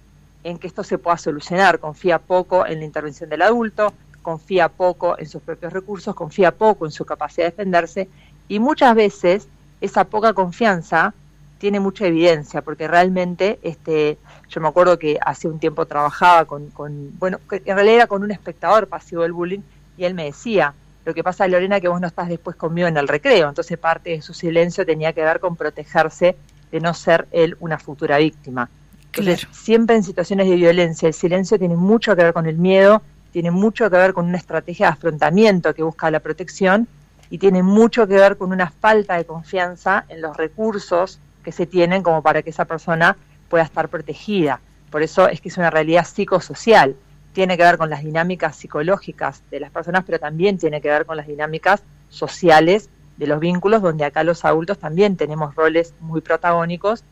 en 0.45 0.59
que 0.59 0.67
esto 0.67 0.85
se 0.85 0.97
pueda 0.97 1.19
solucionar, 1.19 1.81
confía 1.81 2.19
poco 2.19 2.67
en 2.67 2.79
la 2.79 2.85
intervención 2.87 3.29
del 3.29 3.43
adulto, 3.43 3.93
confía 4.23 4.69
poco 4.69 5.19
en 5.19 5.27
sus 5.27 5.43
propios 5.43 5.73
recursos, 5.73 6.15
confía 6.15 6.53
poco 6.53 6.87
en 6.87 6.93
su 6.93 7.05
capacidad 7.05 7.47
de 7.47 7.51
defenderse 7.51 8.09
y 8.49 8.59
muchas 8.59 8.95
veces 8.95 9.49
esa 9.81 10.05
poca 10.05 10.33
confianza 10.33 11.15
tiene 11.59 11.79
mucha 11.79 12.07
evidencia, 12.07 12.63
porque 12.63 12.89
realmente, 12.89 13.59
este, 13.63 14.17
yo 14.49 14.61
me 14.63 14.69
acuerdo 14.69 14.99
que 14.99 15.19
hace 15.21 15.47
un 15.47 15.59
tiempo 15.59 15.85
trabajaba 15.85 16.47
con, 16.47 16.71
con, 16.71 17.19
bueno, 17.19 17.39
en 17.51 17.75
realidad 17.75 17.97
era 17.97 18.07
con 18.07 18.23
un 18.23 18.31
espectador 18.31 18.89
pasivo 18.89 19.23
del 19.23 19.33
bullying, 19.33 19.61
y 19.99 20.05
él 20.05 20.15
me 20.15 20.25
decía, 20.25 20.73
lo 21.05 21.13
que 21.13 21.23
pasa, 21.23 21.47
Lorena, 21.47 21.79
que 21.79 21.89
vos 21.89 22.01
no 22.01 22.07
estás 22.07 22.29
después 22.29 22.57
conmigo 22.57 22.89
en 22.89 22.97
el 22.97 23.07
recreo, 23.07 23.49
entonces 23.49 23.77
parte 23.77 24.11
de 24.11 24.23
su 24.23 24.33
silencio 24.33 24.87
tenía 24.87 25.13
que 25.13 25.23
ver 25.23 25.39
con 25.39 25.55
protegerse 25.55 26.37
de 26.73 26.81
no 26.81 26.95
ser 26.95 27.29
él 27.31 27.57
una 27.61 27.79
futura 27.79 28.17
víctima. 28.17 28.71
Entonces, 29.13 29.47
siempre 29.51 29.97
en 29.97 30.05
situaciones 30.05 30.49
de 30.49 30.57
violencia, 30.57 31.09
el 31.09 31.15
silencio 31.15 31.59
tiene 31.59 31.77
mucho 31.77 32.15
que 32.15 32.23
ver 32.23 32.33
con 32.33 32.47
el 32.47 32.57
miedo 32.57 33.03
tiene 33.33 33.51
mucho 33.51 33.89
que 33.91 33.97
ver 33.97 34.13
con 34.13 34.27
una 34.27 34.39
estrategia 34.39 34.87
de 34.87 34.93
afrontamiento 34.93 35.75
que 35.75 35.83
busca 35.83 36.11
la 36.11 36.21
protección 36.21 36.89
y 37.31 37.39
tiene 37.39 37.63
mucho 37.63 38.07
que 38.07 38.15
ver 38.15 38.37
con 38.37 38.53
una 38.53 38.71
falta 38.71 39.17
de 39.17 39.25
confianza 39.25 40.05
en 40.09 40.21
los 40.21 40.37
recursos 40.37 41.21
que 41.45 41.53
se 41.53 41.67
tienen 41.67 42.03
como 42.03 42.23
para 42.23 42.43
que 42.43 42.51
esa 42.51 42.65
persona 42.65 43.17
pueda 43.49 43.65
estar 43.65 43.89
protegida. 43.89 44.61
Por 44.91 45.03
eso 45.03 45.29
es 45.29 45.41
que 45.41 45.49
es 45.49 45.57
una 45.57 45.71
realidad 45.71 46.05
psicosocial. 46.05 46.97
Tiene 47.33 47.57
que 47.57 47.63
ver 47.63 47.79
con 47.79 47.89
las 47.89 48.03
dinámicas 48.03 48.57
psicológicas 48.57 49.43
de 49.51 49.61
las 49.61 49.71
personas, 49.71 50.03
pero 50.05 50.19
también 50.19 50.59
tiene 50.59 50.81
que 50.81 50.89
ver 50.89 51.07
con 51.07 51.17
las 51.17 51.29
dinámicas 51.29 51.83
sociales 52.09 52.91
de 53.17 53.27
los 53.29 53.39
vínculos, 53.39 53.83
donde 53.83 54.05
acá 54.05 54.25
los 54.25 54.45
adultos 54.45 54.79
también 54.79 55.17
tenemos 55.17 55.55
roles 55.55 55.95
muy 56.01 56.21
protagónicos, 56.21 57.05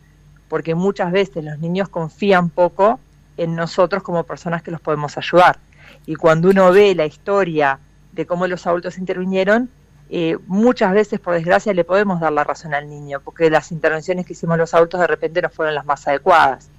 porque 0.49 0.75
muchas 0.75 1.12
veces 1.12 1.44
los 1.44 1.59
niños 1.61 1.88
confían 1.88 2.50
poco 2.50 2.99
en 3.37 3.55
nosotros 3.55 4.03
como 4.03 4.25
personas 4.25 4.62
que 4.62 4.73
los 4.73 4.81
podemos 4.81 5.17
ayudar. 5.17 5.59
Y 6.06 6.17
cuando 6.17 6.50
uno 6.50 6.73
ve 6.73 6.94
la 6.94 7.06
historia 7.06 7.79
de 8.12 8.26
cómo 8.26 8.46
los 8.46 8.67
adultos 8.67 8.99
intervinieron, 8.99 9.70
eh, 10.11 10.38
muchas 10.46 10.93
veces, 10.93 11.20
por 11.20 11.35
desgracia, 11.35 11.75
le 11.75 11.85
podemos 11.85 12.20
dar 12.20 12.32
la 12.32 12.44
razón 12.44 12.75
al 12.75 12.88
niño, 12.88 13.20
porque 13.20 13.50
las 13.50 13.73
intervenciones 13.73 14.25
que 14.25 14.32
hicimos 14.32 14.56
los 14.56 14.73
adultos 14.73 15.00
de 15.00 15.06
repente 15.06 15.43
no 15.43 15.50
fueron 15.50 15.75
las 15.75 15.85
más 15.85 16.06
adecuadas. 16.08 16.70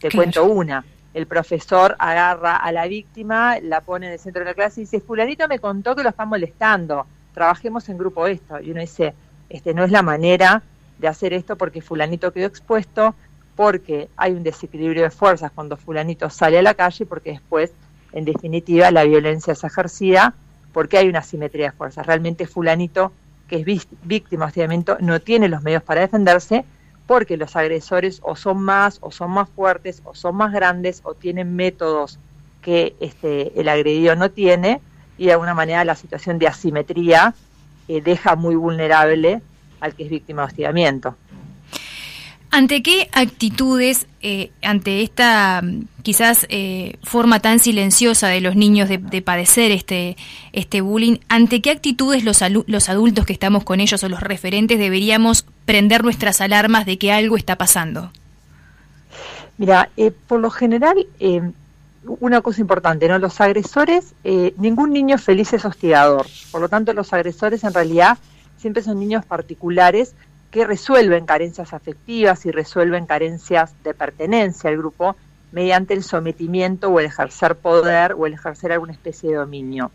Te 0.00 0.10
cuento 0.10 0.44
una. 0.44 0.84
El 1.14 1.26
profesor 1.26 1.96
agarra 1.98 2.56
a 2.56 2.72
la 2.72 2.86
víctima, 2.86 3.58
la 3.60 3.80
pone 3.80 4.06
en 4.06 4.12
el 4.12 4.18
centro 4.18 4.40
de 4.40 4.46
la 4.46 4.54
clase 4.54 4.80
y 4.80 4.84
dice, 4.84 5.00
fulanito 5.00 5.48
me 5.48 5.60
contó 5.60 5.94
que 5.94 6.02
lo 6.02 6.10
está 6.10 6.26
molestando, 6.26 7.06
trabajemos 7.32 7.88
en 7.88 7.98
grupo 7.98 8.26
esto. 8.26 8.60
Y 8.60 8.72
uno 8.72 8.80
dice, 8.80 9.14
este 9.48 9.72
no 9.72 9.84
es 9.84 9.90
la 9.90 10.02
manera 10.02 10.62
de 10.98 11.08
hacer 11.08 11.32
esto 11.32 11.56
porque 11.56 11.80
fulanito 11.80 12.32
quedó 12.32 12.46
expuesto, 12.46 13.14
porque 13.54 14.08
hay 14.16 14.32
un 14.32 14.42
desequilibrio 14.42 15.04
de 15.04 15.10
fuerzas 15.10 15.52
cuando 15.52 15.76
fulanito 15.76 16.28
sale 16.28 16.58
a 16.58 16.62
la 16.62 16.74
calle, 16.74 17.06
porque 17.06 17.30
después 17.30 17.72
en 18.14 18.24
definitiva, 18.24 18.90
la 18.92 19.04
violencia 19.04 19.52
es 19.52 19.64
ejercida 19.64 20.34
porque 20.72 20.98
hay 20.98 21.08
una 21.08 21.22
simetría 21.22 21.70
de 21.70 21.76
fuerzas. 21.76 22.06
Realmente 22.06 22.46
fulanito, 22.46 23.12
que 23.48 23.56
es 23.56 23.86
víctima 24.04 24.46
de 24.46 24.48
hostigamiento, 24.48 24.96
no 25.00 25.20
tiene 25.20 25.48
los 25.48 25.62
medios 25.62 25.82
para 25.82 26.00
defenderse 26.00 26.64
porque 27.06 27.36
los 27.36 27.54
agresores 27.56 28.20
o 28.22 28.36
son 28.36 28.62
más, 28.62 28.98
o 29.02 29.10
son 29.10 29.32
más 29.32 29.48
fuertes, 29.50 30.00
o 30.04 30.14
son 30.14 30.36
más 30.36 30.52
grandes, 30.52 31.00
o 31.02 31.14
tienen 31.14 31.54
métodos 31.54 32.18
que 32.62 32.94
este, 33.00 33.52
el 33.60 33.68
agredido 33.68 34.16
no 34.16 34.30
tiene, 34.30 34.80
y 35.18 35.26
de 35.26 35.32
alguna 35.32 35.52
manera 35.52 35.84
la 35.84 35.96
situación 35.96 36.38
de 36.38 36.48
asimetría 36.48 37.34
eh, 37.88 38.00
deja 38.00 38.36
muy 38.36 38.54
vulnerable 38.54 39.42
al 39.80 39.94
que 39.94 40.04
es 40.04 40.10
víctima 40.10 40.42
de 40.42 40.46
hostigamiento. 40.46 41.16
¿Ante 42.54 42.84
qué 42.84 43.08
actitudes, 43.10 44.06
eh, 44.22 44.52
ante 44.62 45.02
esta 45.02 45.60
mm, 45.60 45.88
quizás 46.04 46.46
eh, 46.50 46.98
forma 47.02 47.40
tan 47.40 47.58
silenciosa 47.58 48.28
de 48.28 48.40
los 48.40 48.54
niños 48.54 48.88
de, 48.88 49.22
padecer 49.22 49.72
este, 49.72 50.16
este 50.52 50.80
bullying, 50.80 51.16
ante 51.28 51.60
qué 51.60 51.72
actitudes 51.72 52.22
los, 52.22 52.44
los 52.68 52.88
adultos 52.88 53.26
que 53.26 53.32
estamos 53.32 53.64
con 53.64 53.80
ellos 53.80 54.04
o 54.04 54.08
los 54.08 54.20
referentes 54.20 54.78
deberíamos 54.78 55.44
prender 55.64 56.04
nuestras 56.04 56.40
alarmas 56.40 56.86
de 56.86 56.96
que 56.96 57.10
algo 57.10 57.36
está 57.36 57.56
pasando? 57.56 58.12
Mira, 59.58 59.90
eh, 59.96 60.12
por 60.12 60.38
lo 60.38 60.50
general, 60.50 61.08
una 62.20 62.40
cosa 62.40 62.60
importante, 62.60 63.08
¿no? 63.08 63.18
Los 63.18 63.40
agresores, 63.40 64.14
ningún 64.58 64.92
niño 64.92 65.18
feliz 65.18 65.52
es 65.54 65.64
hostigador. 65.64 66.28
Por 66.52 66.60
lo 66.60 66.68
tanto, 66.68 66.92
los 66.92 67.12
agresores 67.12 67.64
en 67.64 67.74
realidad 67.74 68.16
siempre 68.58 68.80
son 68.84 69.00
niños 69.00 69.24
particulares 69.24 70.14
que 70.54 70.64
resuelven 70.64 71.26
carencias 71.26 71.72
afectivas 71.72 72.46
y 72.46 72.52
resuelven 72.52 73.06
carencias 73.06 73.74
de 73.82 73.92
pertenencia 73.92 74.70
al 74.70 74.76
grupo 74.76 75.16
mediante 75.50 75.94
el 75.94 76.04
sometimiento 76.04 76.90
o 76.90 77.00
el 77.00 77.06
ejercer 77.06 77.56
poder 77.56 78.12
o 78.16 78.24
el 78.24 78.34
ejercer 78.34 78.70
alguna 78.70 78.92
especie 78.92 79.30
de 79.30 79.34
dominio. 79.34 79.90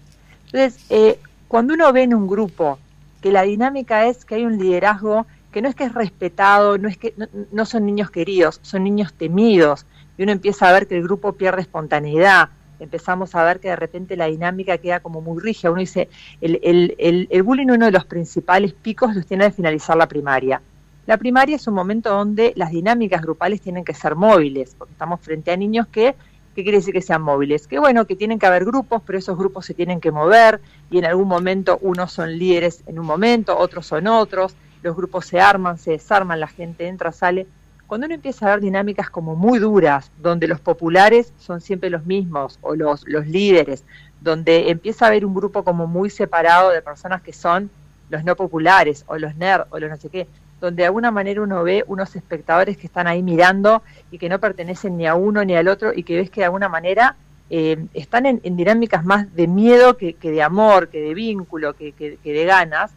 Entonces, 0.48 0.86
eh, 0.90 1.18
cuando 1.48 1.76
uno 1.76 1.94
ve 1.94 2.04
en 2.04 2.14
un 2.14 2.28
grupo 2.28 2.78
que 3.22 3.32
la 3.32 3.44
dinámica 3.44 4.08
es 4.08 4.26
que 4.26 4.36
hay 4.36 4.46
un 4.46 4.58
liderazgo 4.58 5.26
que 5.54 5.62
no 5.62 5.70
es 5.70 5.76
que 5.76 5.86
es 5.86 5.94
respetado, 5.94 6.78
no 6.78 6.90
es 6.90 6.98
que 6.98 7.14
no, 7.54 7.66
son 7.66 7.86
niños 7.86 8.12
queridos, 8.12 8.60
son 8.62 8.84
niños 8.84 9.14
temidos, 9.14 9.86
y 10.18 10.24
uno 10.24 10.34
empieza 10.34 10.68
a 10.68 10.74
ver 10.74 10.88
que 10.88 10.98
el 10.98 11.04
grupo 11.04 11.32
pierde 11.32 11.62
espontaneidad, 11.62 12.50
empezamos 12.80 13.36
a 13.36 13.44
ver 13.44 13.60
que 13.60 13.70
de 13.70 13.76
repente 13.76 14.16
la 14.16 14.26
dinámica 14.26 14.78
queda 14.78 15.00
como 15.00 15.22
muy 15.22 15.42
rígida. 15.42 15.72
Uno 15.72 15.80
dice, 15.80 16.10
el, 16.42 16.60
el, 16.64 17.28
el, 17.30 17.44
bullying 17.44 17.68
uno 17.68 17.86
de 17.86 17.92
los 17.92 18.06
principales 18.06 18.74
picos 18.74 19.16
los 19.16 19.26
tiene 19.26 19.46
de 19.46 19.52
finalizar 19.52 19.98
la 19.98 20.08
primaria. 20.08 20.62
La 21.06 21.18
primaria 21.18 21.56
es 21.56 21.68
un 21.68 21.74
momento 21.74 22.10
donde 22.10 22.54
las 22.56 22.72
dinámicas 22.72 23.22
grupales 23.22 23.62
tienen 23.62 23.84
que 23.84 23.94
ser 23.94 24.16
móviles, 24.16 24.76
porque 24.78 24.94
estamos 24.94 25.20
frente 25.22 25.52
a 25.52 25.58
niños 25.58 25.88
que, 25.88 26.16
¿qué 26.56 26.64
quiere 26.64 26.78
decir 26.78 26.94
que 26.94 27.02
sean 27.02 27.22
móviles? 27.22 27.68
Que 27.68 27.80
bueno, 27.80 28.06
que 28.06 28.16
tienen 28.16 28.38
que 28.38 28.46
haber 28.46 28.64
grupos, 28.64 29.02
pero 29.06 29.18
esos 29.18 29.38
grupos 29.38 29.66
se 29.66 29.74
tienen 29.74 30.00
que 30.00 30.12
mover 30.12 30.62
y 30.92 31.00
en 31.00 31.06
algún 31.06 31.28
momento 31.28 31.80
unos 31.82 32.12
son 32.12 32.38
líderes 32.38 32.84
en 32.86 33.00
un 33.00 33.06
momento, 33.06 33.58
otros 33.58 33.88
son 33.88 34.08
otros, 34.08 34.56
los 34.84 34.96
grupos 34.96 35.26
se 35.26 35.40
arman, 35.40 35.78
se 35.78 35.92
desarman, 35.92 36.40
la 36.40 36.48
gente 36.48 36.88
entra, 36.88 37.12
sale 37.12 37.48
cuando 37.90 38.06
uno 38.06 38.14
empieza 38.14 38.46
a 38.46 38.52
ver 38.52 38.62
dinámicas 38.62 39.10
como 39.10 39.36
muy 39.36 39.58
duras, 39.58 40.12
donde 40.20 40.48
los 40.48 40.60
populares 40.60 41.34
son 41.40 41.60
siempre 41.60 41.90
los 41.90 42.06
mismos, 42.06 42.60
o 42.62 42.76
los, 42.76 43.04
líderes, 43.26 43.84
donde 44.22 44.70
empieza 44.70 45.06
a 45.06 45.08
haber 45.08 45.26
un 45.26 45.34
grupo 45.34 45.64
como 45.64 45.88
muy 45.88 46.12
separado 46.12 46.70
de 46.70 46.84
personas 46.84 47.24
que 47.24 47.34
son 47.34 47.72
los 48.12 48.24
no 48.24 48.36
populares, 48.36 49.06
o 49.08 49.18
los 49.18 49.36
nerds, 49.38 49.66
o 49.72 49.80
los 49.80 49.90
no 49.90 49.98
sé 49.98 50.10
qué, 50.10 50.28
donde 50.62 50.84
de 50.84 50.86
alguna 50.86 51.10
manera 51.10 51.42
uno 51.42 51.64
ve 51.64 51.84
unos 51.88 52.16
espectadores 52.16 52.78
que 52.78 52.86
están 52.86 53.08
ahí 53.08 53.24
mirando 53.24 53.82
y 54.12 54.20
que 54.20 54.30
no 54.30 54.40
pertenecen 54.40 54.96
ni 54.96 55.08
a 55.08 55.16
uno 55.16 55.44
ni 55.44 55.56
al 55.56 55.68
otro, 55.68 55.92
y 55.92 56.04
que 56.04 56.16
ves 56.16 56.30
que 56.30 56.42
de 56.42 56.46
alguna 56.46 56.70
manera 56.70 57.16
eh, 57.50 57.88
están 57.96 58.28
en, 58.28 58.40
dinámicas 58.56 59.04
más 59.04 59.34
de 59.36 59.48
miedo 59.48 59.98
que, 59.98 60.16
de 60.22 60.44
amor, 60.44 60.90
que 60.90 61.02
de 61.02 61.16
vínculo, 61.16 61.74
que, 61.74 61.94
que, 61.94 62.18
que 62.18 62.34
de 62.34 62.46
ganas, 62.46 62.92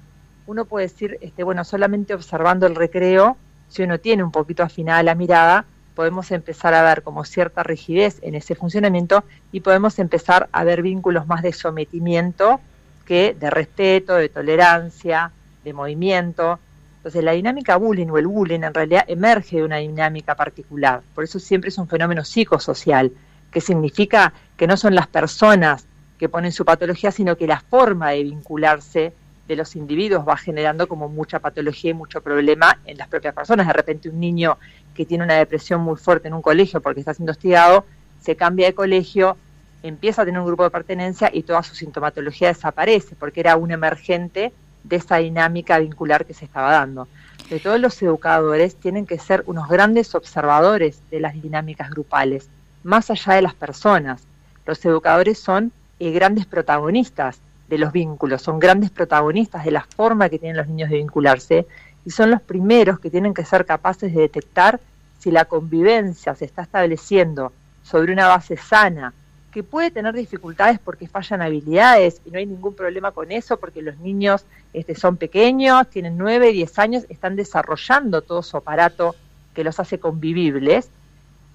uno 0.46 0.66
puede 0.66 0.88
decir, 0.88 1.16
este, 1.22 1.44
bueno, 1.44 1.64
solamente 1.64 2.12
observando 2.12 2.66
el 2.66 2.75
recreo, 2.75 3.38
si 3.73 3.83
uno 3.83 3.99
tiene 3.99 4.23
un 4.23 4.31
poquito 4.31 4.62
afinada 4.62 5.02
la 5.02 5.14
mirada, 5.14 5.64
podemos 5.95 6.31
empezar 6.31 6.75
a 6.75 6.83
ver 6.83 7.02
como 7.02 7.25
cierta 7.25 7.62
rigidez 7.62 8.19
en 8.21 8.35
ese 8.35 8.55
funcionamiento 8.55 9.25
y 9.50 9.61
podemos 9.61 9.99
empezar 9.99 10.50
a 10.52 10.62
ver 10.62 10.83
vínculos 10.83 11.26
más 11.26 11.43
de 11.43 11.55
sometimiento 11.55 12.61
que 13.07 13.35
de 13.38 13.49
respeto, 13.49 14.17
de 14.17 14.29
tolerancia, 14.29 15.33
de 15.64 15.73
movimiento. 15.73 16.59
Entonces 16.99 17.25
la 17.25 17.33
dinámica 17.33 17.76
bullying 17.76 18.09
o 18.09 18.19
el 18.19 18.26
bullying 18.26 18.61
en 18.62 18.75
realidad 18.75 19.05
emerge 19.09 19.57
de 19.57 19.64
una 19.64 19.79
dinámica 19.79 20.35
particular, 20.35 21.00
por 21.14 21.25
eso 21.25 21.38
siempre 21.38 21.69
es 21.69 21.79
un 21.79 21.88
fenómeno 21.88 22.25
psicosocial, 22.25 23.11
que 23.50 23.62
significa 23.62 24.35
que 24.59 24.67
no 24.67 24.76
son 24.76 24.95
las 24.95 25.07
personas 25.07 25.87
que 26.19 26.29
ponen 26.29 26.52
su 26.52 26.67
patología, 26.67 27.11
sino 27.11 27.38
que 27.38 27.47
la 27.47 27.61
forma 27.61 28.11
de 28.11 28.23
vincularse 28.23 29.14
de 29.52 29.56
los 29.56 29.76
individuos 29.76 30.26
va 30.26 30.37
generando 30.37 30.88
como 30.88 31.09
mucha 31.09 31.38
patología 31.38 31.90
y 31.90 31.94
mucho 31.94 32.21
problema 32.21 32.78
en 32.85 32.97
las 32.99 33.09
propias 33.09 33.35
personas. 33.35 33.66
De 33.66 33.73
repente 33.73 34.09
un 34.09 34.18
niño 34.18 34.59
que 34.94 35.06
tiene 35.06 35.25
una 35.25 35.35
depresión 35.35 35.80
muy 35.82 35.97
fuerte 35.97 36.28
en 36.28 36.35
un 36.35 36.42
colegio 36.42 36.80
porque 36.80 37.00
está 37.00 37.14
siendo 37.14 37.32
hostigado, 37.32 37.85
se 38.21 38.35
cambia 38.37 38.66
de 38.66 38.75
colegio, 38.75 39.37
empieza 39.82 40.23
a 40.23 40.25
tener 40.25 40.40
un 40.40 40.47
grupo 40.47 40.64
de 40.64 40.71
pertenencia 40.71 41.30
y 41.32 41.42
toda 41.42 41.62
su 41.62 41.75
sintomatología 41.75 42.49
desaparece 42.49 43.14
porque 43.14 43.40
era 43.40 43.56
un 43.56 43.71
emergente 43.71 44.52
de 44.85 44.97
esa 44.97 45.18
dinámica 45.18 45.78
vincular 45.78 46.25
que 46.25 46.35
se 46.35 46.44
estaba 46.44 46.73
dando. 46.73 47.09
De 47.50 47.61
todos 47.61 47.78
los 47.78 48.00
educadores 48.02 48.76
tienen 48.76 49.06
que 49.06 49.18
ser 49.18 49.44
unos 49.47 49.68
grandes 49.68 50.14
observadores 50.14 51.02
de 51.11 51.21
las 51.21 51.40
dinámicas 51.40 51.90
grupales, 51.90 52.49
más 52.82 53.11
allá 53.11 53.35
de 53.35 53.42
las 53.42 53.54
personas. 53.54 54.23
Los 54.64 54.85
educadores 54.85 55.38
son 55.38 55.73
eh, 55.99 56.11
grandes 56.12 56.47
protagonistas 56.47 57.40
de 57.73 57.79
los 57.79 57.91
vínculos, 57.91 58.43
son 58.43 58.59
grandes 58.59 58.91
protagonistas 58.91 59.64
de 59.64 59.71
la 59.71 59.81
forma 59.81 60.29
que 60.29 60.38
tienen 60.38 60.59
los 60.59 60.69
niños 60.69 60.91
de 60.91 60.99
vincularse 60.99 61.67
y 62.05 62.11
son 62.11 62.31
los 62.31 62.43
primeros 62.43 63.00
que 63.00 63.09
tienen 63.09 63.33
que 63.33 63.47
ser 63.47 63.64
capaces 63.64 64.12
de 64.12 64.21
detectar 64.21 64.79
si 65.19 65.31
la 65.31 65.47
convivencia 65.47 66.35
se 66.35 66.45
está 66.45 66.61
estableciendo 66.61 67.50
sobre 67.83 68.12
una 68.12 68.29
base 68.29 68.59
sana, 68.59 69.14
que 69.50 69.62
puede 69.62 69.91
tener 69.91 70.12
dificultades 70.12 70.81
porque 70.81 71.09
fallan 71.09 71.41
habilidades 71.41 72.21
y 72.26 72.31
no 72.31 72.37
hay 72.37 72.45
ningún 72.45 72.75
problema 72.75 73.12
con 73.12 73.33
eso 73.33 73.57
porque 73.57 73.81
los 73.81 73.97
niños 74.00 74.45
este, 74.75 74.95
son 74.95 75.17
pequeños, 75.17 75.88
tienen 75.88 76.19
9, 76.19 76.52
10 76.52 76.79
años, 76.79 77.07
están 77.09 77.37
desarrollando 77.37 78.21
todo 78.21 78.43
su 78.43 78.59
aparato 78.59 79.17
que 79.55 79.64
los 79.64 79.81
hace 79.81 79.99
convivibles. 79.99 80.91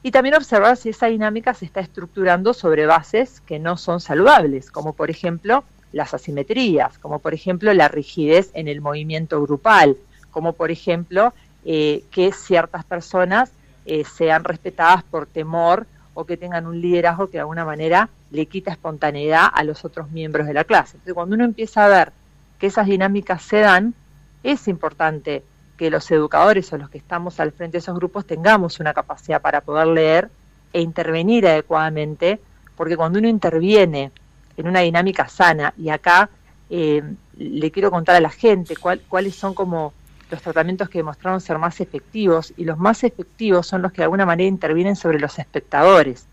Y 0.01 0.09
también 0.09 0.33
observar 0.33 0.77
si 0.77 0.89
esa 0.89 1.07
dinámica 1.07 1.53
se 1.53 1.65
está 1.65 1.79
estructurando 1.79 2.55
sobre 2.55 2.87
bases 2.87 3.39
que 3.41 3.59
no 3.59 3.77
son 3.77 3.99
saludables, 3.99 4.71
como 4.71 4.93
por 4.93 5.11
ejemplo 5.11 5.63
las 5.91 6.13
asimetrías, 6.13 6.97
como 6.97 7.19
por 7.19 7.33
ejemplo 7.33 7.73
la 7.73 7.87
rigidez 7.87 8.49
en 8.53 8.67
el 8.67 8.81
movimiento 8.81 9.41
grupal, 9.41 9.97
como 10.31 10.53
por 10.53 10.71
ejemplo 10.71 11.33
eh, 11.65 12.03
que 12.11 12.31
ciertas 12.31 12.83
personas 12.85 13.51
eh, 13.85 14.03
sean 14.03 14.43
respetadas 14.43 15.03
por 15.03 15.25
temor 15.25 15.87
o 16.13 16.25
que 16.25 16.37
tengan 16.37 16.65
un 16.65 16.81
liderazgo 16.81 17.27
que 17.27 17.33
de 17.33 17.41
alguna 17.41 17.65
manera 17.65 18.09
le 18.31 18.45
quita 18.47 18.71
espontaneidad 18.71 19.47
a 19.53 19.63
los 19.63 19.85
otros 19.85 20.11
miembros 20.11 20.47
de 20.47 20.53
la 20.53 20.63
clase. 20.63 20.97
Entonces, 20.97 21.13
cuando 21.13 21.35
uno 21.35 21.45
empieza 21.45 21.85
a 21.85 21.87
ver 21.87 22.11
que 22.59 22.67
esas 22.67 22.87
dinámicas 22.87 23.41
se 23.43 23.59
dan, 23.59 23.93
es 24.43 24.67
importante 24.67 25.43
que 25.77 25.89
los 25.89 26.09
educadores 26.11 26.71
o 26.73 26.77
los 26.77 26.89
que 26.89 26.97
estamos 26.97 27.39
al 27.39 27.51
frente 27.51 27.73
de 27.73 27.79
esos 27.79 27.95
grupos 27.95 28.25
tengamos 28.25 28.79
una 28.79 28.93
capacidad 28.93 29.41
para 29.41 29.61
poder 29.61 29.87
leer 29.87 30.29
e 30.73 30.81
intervenir 30.81 31.47
adecuadamente, 31.47 32.39
porque 32.75 32.97
cuando 32.97 33.19
uno 33.19 33.27
interviene 33.27 34.11
en 34.57 34.67
una 34.67 34.81
dinámica 34.81 35.29
sana. 35.29 35.73
Y 35.77 35.89
acá 35.89 36.29
eh, 36.69 37.03
le 37.37 37.71
quiero 37.71 37.91
contar 37.91 38.15
a 38.15 38.19
la 38.19 38.29
gente 38.29 38.75
cuáles 38.75 39.35
son 39.35 39.53
como 39.53 39.93
los 40.29 40.41
tratamientos 40.41 40.89
que 40.89 40.99
demostraron 40.99 41.39
ser 41.39 41.57
más 41.57 41.79
efectivos 41.79 42.53
y 42.57 42.65
los 42.65 42.77
más 42.77 43.03
efectivos 43.03 43.65
son 43.65 43.81
los 43.81 43.91
que 43.91 43.97
de 43.97 44.03
alguna 44.03 44.25
manera 44.25 44.49
intervienen 44.49 44.95
sobre 44.95 45.19
los 45.19 45.39
espectadores. 45.39 46.27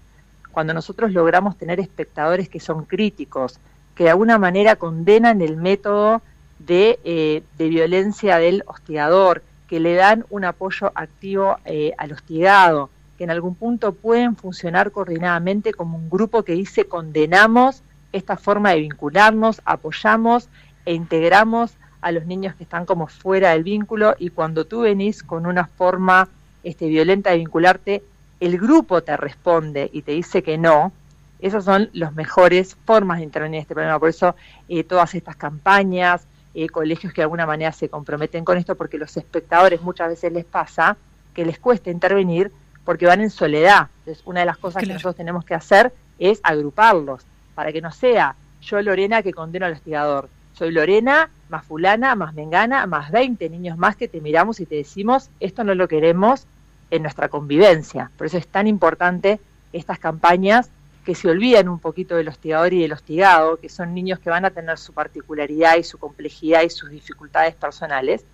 Cuando 0.50 0.74
nosotros 0.74 1.12
logramos 1.12 1.56
tener 1.56 1.78
espectadores 1.80 2.48
que 2.48 2.60
son 2.60 2.84
críticos, 2.84 3.60
que 3.94 4.04
de 4.04 4.10
alguna 4.10 4.38
manera 4.38 4.76
condenan 4.76 5.40
el 5.42 5.56
método 5.56 6.22
de, 6.58 6.98
eh, 7.04 7.42
violencia 7.58 8.38
del 8.38 8.64
hostigador, 8.66 9.42
que 9.68 9.80
le 9.80 9.94
dan 9.94 10.24
un 10.30 10.44
apoyo 10.44 10.92
activo 10.94 11.58
eh, 11.64 11.92
al 11.98 12.12
hostigado, 12.12 12.90
que 13.16 13.24
en 13.24 13.30
algún 13.30 13.54
punto 13.54 13.92
pueden 13.92 14.36
funcionar 14.36 14.90
coordinadamente 14.90 15.72
como 15.72 15.96
un 15.98 16.10
grupo 16.10 16.42
que 16.42 16.52
dice 16.52 16.86
condenamos 16.86 17.82
esta 18.14 18.36
forma 18.36 18.70
de 18.70 18.80
vincularnos, 18.80 19.60
apoyamos 19.64 20.48
e 20.86 20.94
integramos 20.94 21.72
a 22.00 22.12
los 22.12 22.26
niños 22.26 22.54
que 22.54 22.62
están 22.62 22.86
como 22.86 23.08
fuera 23.08 23.50
del 23.50 23.64
vínculo 23.64 24.14
y 24.18 24.30
cuando 24.30 24.66
tú 24.66 24.82
venís 24.82 25.22
con 25.22 25.46
una 25.46 25.66
forma 25.66 26.28
este, 26.62 26.86
violenta 26.86 27.30
de 27.30 27.38
vincularte, 27.38 28.02
el 28.38 28.58
grupo 28.58 29.02
te 29.02 29.16
responde 29.16 29.90
y 29.92 30.02
te 30.02 30.12
dice 30.12 30.44
que 30.44 30.58
no, 30.58 30.92
esas 31.40 31.64
son 31.64 31.90
las 31.92 32.14
mejores 32.14 32.76
formas 32.84 33.18
de 33.18 33.24
intervenir 33.24 33.56
en 33.56 33.62
este 33.62 33.74
problema. 33.74 33.98
Por 33.98 34.10
eso 34.10 34.36
eh, 34.68 34.84
todas 34.84 35.14
estas 35.14 35.34
campañas, 35.34 36.24
eh, 36.54 36.68
colegios 36.68 37.12
que 37.12 37.20
de 37.20 37.24
alguna 37.24 37.46
manera 37.46 37.72
se 37.72 37.88
comprometen 37.88 38.44
con 38.44 38.58
esto, 38.58 38.76
porque 38.76 38.96
los 38.96 39.16
espectadores 39.16 39.82
muchas 39.82 40.08
veces 40.08 40.32
les 40.32 40.44
pasa 40.44 40.96
que 41.34 41.44
les 41.44 41.58
cuesta 41.58 41.90
intervenir 41.90 42.52
porque 42.84 43.06
van 43.06 43.22
en 43.22 43.30
soledad. 43.30 43.88
Entonces, 44.00 44.22
una 44.24 44.40
de 44.40 44.46
las 44.46 44.58
cosas 44.58 44.84
que 44.84 44.92
nosotros 44.92 45.16
tenemos 45.16 45.44
que 45.44 45.54
hacer 45.54 45.92
es 46.20 46.38
agruparlos 46.44 47.26
para 47.54 47.72
que 47.72 47.80
no 47.80 47.90
sea 47.92 48.36
yo 48.62 48.80
Lorena 48.80 49.22
que 49.22 49.32
condeno 49.32 49.66
al 49.66 49.72
hostigador. 49.72 50.28
Soy 50.54 50.70
Lorena, 50.70 51.30
más 51.48 51.64
fulana, 51.64 52.14
más 52.14 52.34
mengana, 52.34 52.86
más 52.86 53.10
20 53.10 53.50
niños 53.50 53.76
más 53.76 53.96
que 53.96 54.08
te 54.08 54.20
miramos 54.20 54.60
y 54.60 54.66
te 54.66 54.76
decimos, 54.76 55.30
esto 55.40 55.64
no 55.64 55.74
lo 55.74 55.88
queremos 55.88 56.46
en 56.90 57.02
nuestra 57.02 57.28
convivencia. 57.28 58.10
Por 58.16 58.26
eso 58.26 58.38
es 58.38 58.46
tan 58.46 58.66
importante 58.66 59.40
estas 59.72 59.98
campañas 59.98 60.70
que 61.04 61.14
se 61.14 61.28
olvidan 61.28 61.68
un 61.68 61.78
poquito 61.78 62.16
del 62.16 62.28
hostigador 62.28 62.72
y 62.72 62.80
del 62.80 62.92
hostigado, 62.92 63.58
que 63.58 63.68
son 63.68 63.94
niños 63.94 64.18
que 64.18 64.30
van 64.30 64.44
a 64.44 64.50
tener 64.50 64.78
su 64.78 64.92
particularidad 64.92 65.76
y 65.76 65.84
su 65.84 65.98
complejidad 65.98 66.62
y 66.62 66.70
sus 66.70 66.88
dificultades 66.90 67.54
personales, 67.54 68.24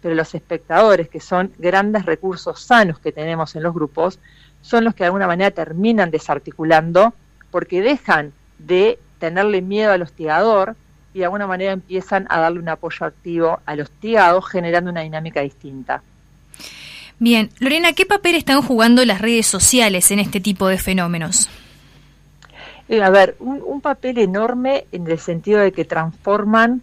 pero 0.00 0.14
los 0.14 0.34
espectadores, 0.34 1.08
que 1.08 1.20
son 1.20 1.52
grandes 1.58 2.06
recursos 2.06 2.62
sanos 2.62 2.98
que 2.98 3.12
tenemos 3.12 3.54
en 3.56 3.62
los 3.62 3.74
grupos, 3.74 4.18
son 4.62 4.84
los 4.84 4.94
que 4.94 5.04
de 5.04 5.06
alguna 5.06 5.26
manera 5.26 5.50
terminan 5.50 6.10
desarticulando 6.10 7.12
porque 7.50 7.82
dejan 7.82 8.32
de 8.58 8.98
tenerle 9.18 9.62
miedo 9.62 9.92
al 9.92 10.02
hostigador 10.02 10.76
y 11.12 11.20
de 11.20 11.24
alguna 11.24 11.46
manera 11.46 11.72
empiezan 11.72 12.26
a 12.28 12.40
darle 12.40 12.58
un 12.58 12.68
apoyo 12.68 13.06
activo 13.06 13.60
al 13.66 13.80
hostigado, 13.80 14.42
generando 14.42 14.90
una 14.90 15.02
dinámica 15.02 15.40
distinta. 15.40 16.02
Bien, 17.20 17.50
Lorena, 17.60 17.92
¿qué 17.92 18.04
papel 18.04 18.34
están 18.34 18.60
jugando 18.62 19.04
las 19.04 19.20
redes 19.20 19.46
sociales 19.46 20.10
en 20.10 20.18
este 20.18 20.40
tipo 20.40 20.66
de 20.66 20.78
fenómenos? 20.78 21.48
Eh, 22.88 23.02
a 23.02 23.10
ver, 23.10 23.36
un, 23.38 23.80
papel 23.80 24.18
enorme 24.18 24.86
en 24.92 25.06
el 25.10 25.18
sentido 25.18 25.60
de 25.60 25.72
que 25.72 25.84
transforman, 25.84 26.82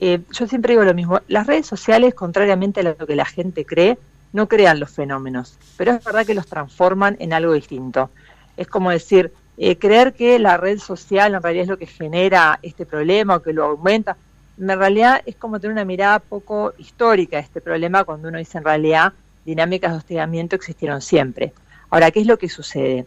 eh, 0.00 0.20
yo 0.32 0.46
siempre 0.46 0.72
digo 0.72 0.84
lo 0.84 0.94
mismo, 0.94 1.20
las 1.28 1.46
redes 1.46 1.66
sociales, 1.66 2.14
contrariamente 2.14 2.80
a 2.80 2.84
lo 2.84 2.96
que 2.96 3.16
la 3.16 3.24
gente 3.24 3.66
cree, 3.66 3.98
no 4.32 4.48
crean 4.48 4.80
los 4.80 4.90
fenómenos, 4.90 5.58
pero 5.76 5.92
es 5.92 6.04
verdad 6.04 6.24
que 6.24 6.34
los 6.34 6.46
transforman 6.46 7.16
en 7.18 7.32
algo 7.32 7.52
distinto. 7.52 8.10
Es 8.56 8.66
como 8.66 8.90
decir, 8.90 9.32
eh, 9.58 9.76
creer 9.76 10.14
que 10.14 10.38
la 10.38 10.56
red 10.56 10.78
social 10.78 11.34
en 11.34 11.42
realidad 11.42 11.62
es 11.62 11.68
lo 11.68 11.78
que 11.78 11.86
genera 11.86 12.58
este 12.62 12.86
problema 12.86 13.36
o 13.36 13.42
que 13.42 13.52
lo 13.52 13.64
aumenta, 13.64 14.16
en 14.58 14.78
realidad 14.78 15.22
es 15.26 15.36
como 15.36 15.60
tener 15.60 15.72
una 15.72 15.84
mirada 15.84 16.18
poco 16.18 16.72
histórica 16.78 17.38
este 17.38 17.60
problema 17.60 18.04
cuando 18.04 18.28
uno 18.28 18.38
dice 18.38 18.58
en 18.58 18.64
realidad 18.64 19.12
dinámicas 19.44 19.92
de 19.92 19.98
hostigamiento 19.98 20.56
existieron 20.56 21.00
siempre. 21.00 21.52
Ahora, 21.90 22.10
¿qué 22.10 22.20
es 22.20 22.26
lo 22.26 22.38
que 22.38 22.48
sucede? 22.48 23.06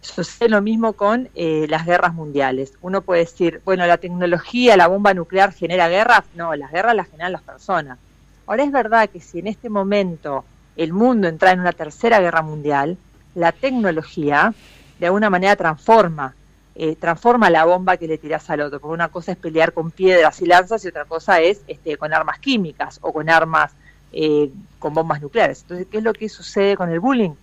Sucede 0.00 0.48
lo 0.48 0.62
mismo 0.62 0.92
con 0.92 1.28
eh, 1.34 1.66
las 1.68 1.86
guerras 1.86 2.14
mundiales. 2.14 2.72
Uno 2.82 3.02
puede 3.02 3.20
decir, 3.20 3.60
bueno, 3.64 3.86
la 3.86 3.96
tecnología, 3.98 4.76
la 4.76 4.86
bomba 4.86 5.14
nuclear 5.14 5.52
genera 5.52 5.88
guerras. 5.88 6.24
No, 6.34 6.54
las 6.54 6.70
guerras 6.70 6.94
las 6.94 7.08
generan 7.08 7.32
las 7.32 7.42
personas. 7.42 7.98
Ahora 8.46 8.64
es 8.64 8.72
verdad 8.72 9.08
que 9.08 9.20
si 9.20 9.40
en 9.40 9.46
este 9.46 9.68
momento 9.68 10.44
el 10.76 10.92
mundo 10.92 11.28
entra 11.28 11.52
en 11.52 11.60
una 11.60 11.72
tercera 11.72 12.20
guerra 12.20 12.42
mundial, 12.42 12.96
la 13.34 13.52
tecnología 13.52 14.54
de 14.98 15.06
alguna 15.06 15.30
manera 15.30 15.56
transforma, 15.56 16.34
eh, 16.74 16.96
transforma 16.96 17.50
la 17.50 17.64
bomba 17.64 17.96
que 17.96 18.06
le 18.06 18.18
tiras 18.18 18.48
al 18.50 18.60
otro. 18.62 18.80
Porque 18.80 18.94
una 18.94 19.08
cosa 19.08 19.32
es 19.32 19.38
pelear 19.38 19.72
con 19.72 19.90
piedras 19.90 20.40
y 20.42 20.46
lanzas 20.46 20.84
y 20.84 20.88
otra 20.88 21.04
cosa 21.04 21.40
es 21.40 21.60
este, 21.66 21.96
con 21.96 22.12
armas 22.12 22.38
químicas 22.38 22.98
o 23.02 23.12
con 23.12 23.28
armas 23.30 23.72
eh, 24.12 24.50
con 24.78 24.94
bombas 24.94 25.20
nucleares. 25.20 25.62
Entonces, 25.62 25.86
¿qué 25.90 25.98
es 25.98 26.04
lo 26.04 26.12
que 26.12 26.28
sucede 26.28 26.76
con 26.76 26.90
el 26.90 27.00
bullying? 27.00 27.34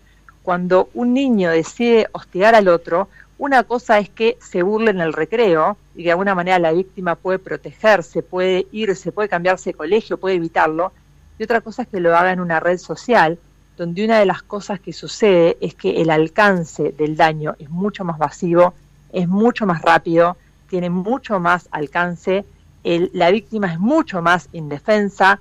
cuando 0.46 0.90
un 0.94 1.14
niño 1.14 1.50
decide 1.50 2.08
hostigar 2.12 2.54
al 2.54 2.68
otro, 2.68 3.10
una 3.40 3.64
cosa 3.64 3.98
es 3.98 4.10
que 4.10 4.38
se 4.40 4.62
burle 4.62 4.92
en 4.92 5.02
el 5.02 5.12
recreo 5.12 5.76
y 5.96 6.04
de 6.04 6.12
alguna 6.12 6.36
manera 6.36 6.60
la 6.60 6.72
víctima 6.72 7.16
puede 7.16 7.40
protegerse, 7.40 8.22
puede 8.22 8.68
irse, 8.72 9.12
puede 9.12 9.28
cambiarse 9.28 9.72
de 9.72 9.74
colegio, 9.74 10.18
puede 10.18 10.36
evitarlo, 10.36 10.94
y 11.40 11.44
otra 11.44 11.62
cosa 11.62 11.82
es 11.82 11.88
que 11.88 12.00
lo 12.00 12.16
haga 12.16 12.32
en 12.32 12.40
una 12.40 12.60
red 12.60 12.78
social, 12.78 13.40
donde 13.78 14.06
una 14.06 14.20
de 14.20 14.26
las 14.26 14.42
cosas 14.42 14.80
que 14.80 14.94
sucede 14.94 15.58
es 15.62 15.76
que 15.76 16.02
el 16.02 16.10
alcance 16.10 16.92
del 16.92 17.16
daño 17.16 17.56
es 17.60 17.70
mucho 17.70 18.04
más 18.06 18.18
masivo, 18.18 18.74
es 19.12 19.28
mucho 19.28 19.66
más 19.66 19.82
rápido, 19.82 20.38
tiene 20.70 20.90
mucho 20.90 21.40
más 21.40 21.68
alcance, 21.72 22.46
la 22.84 23.32
víctima 23.32 23.72
es 23.72 23.80
mucho 23.80 24.22
más 24.22 24.50
indefensa, 24.54 25.40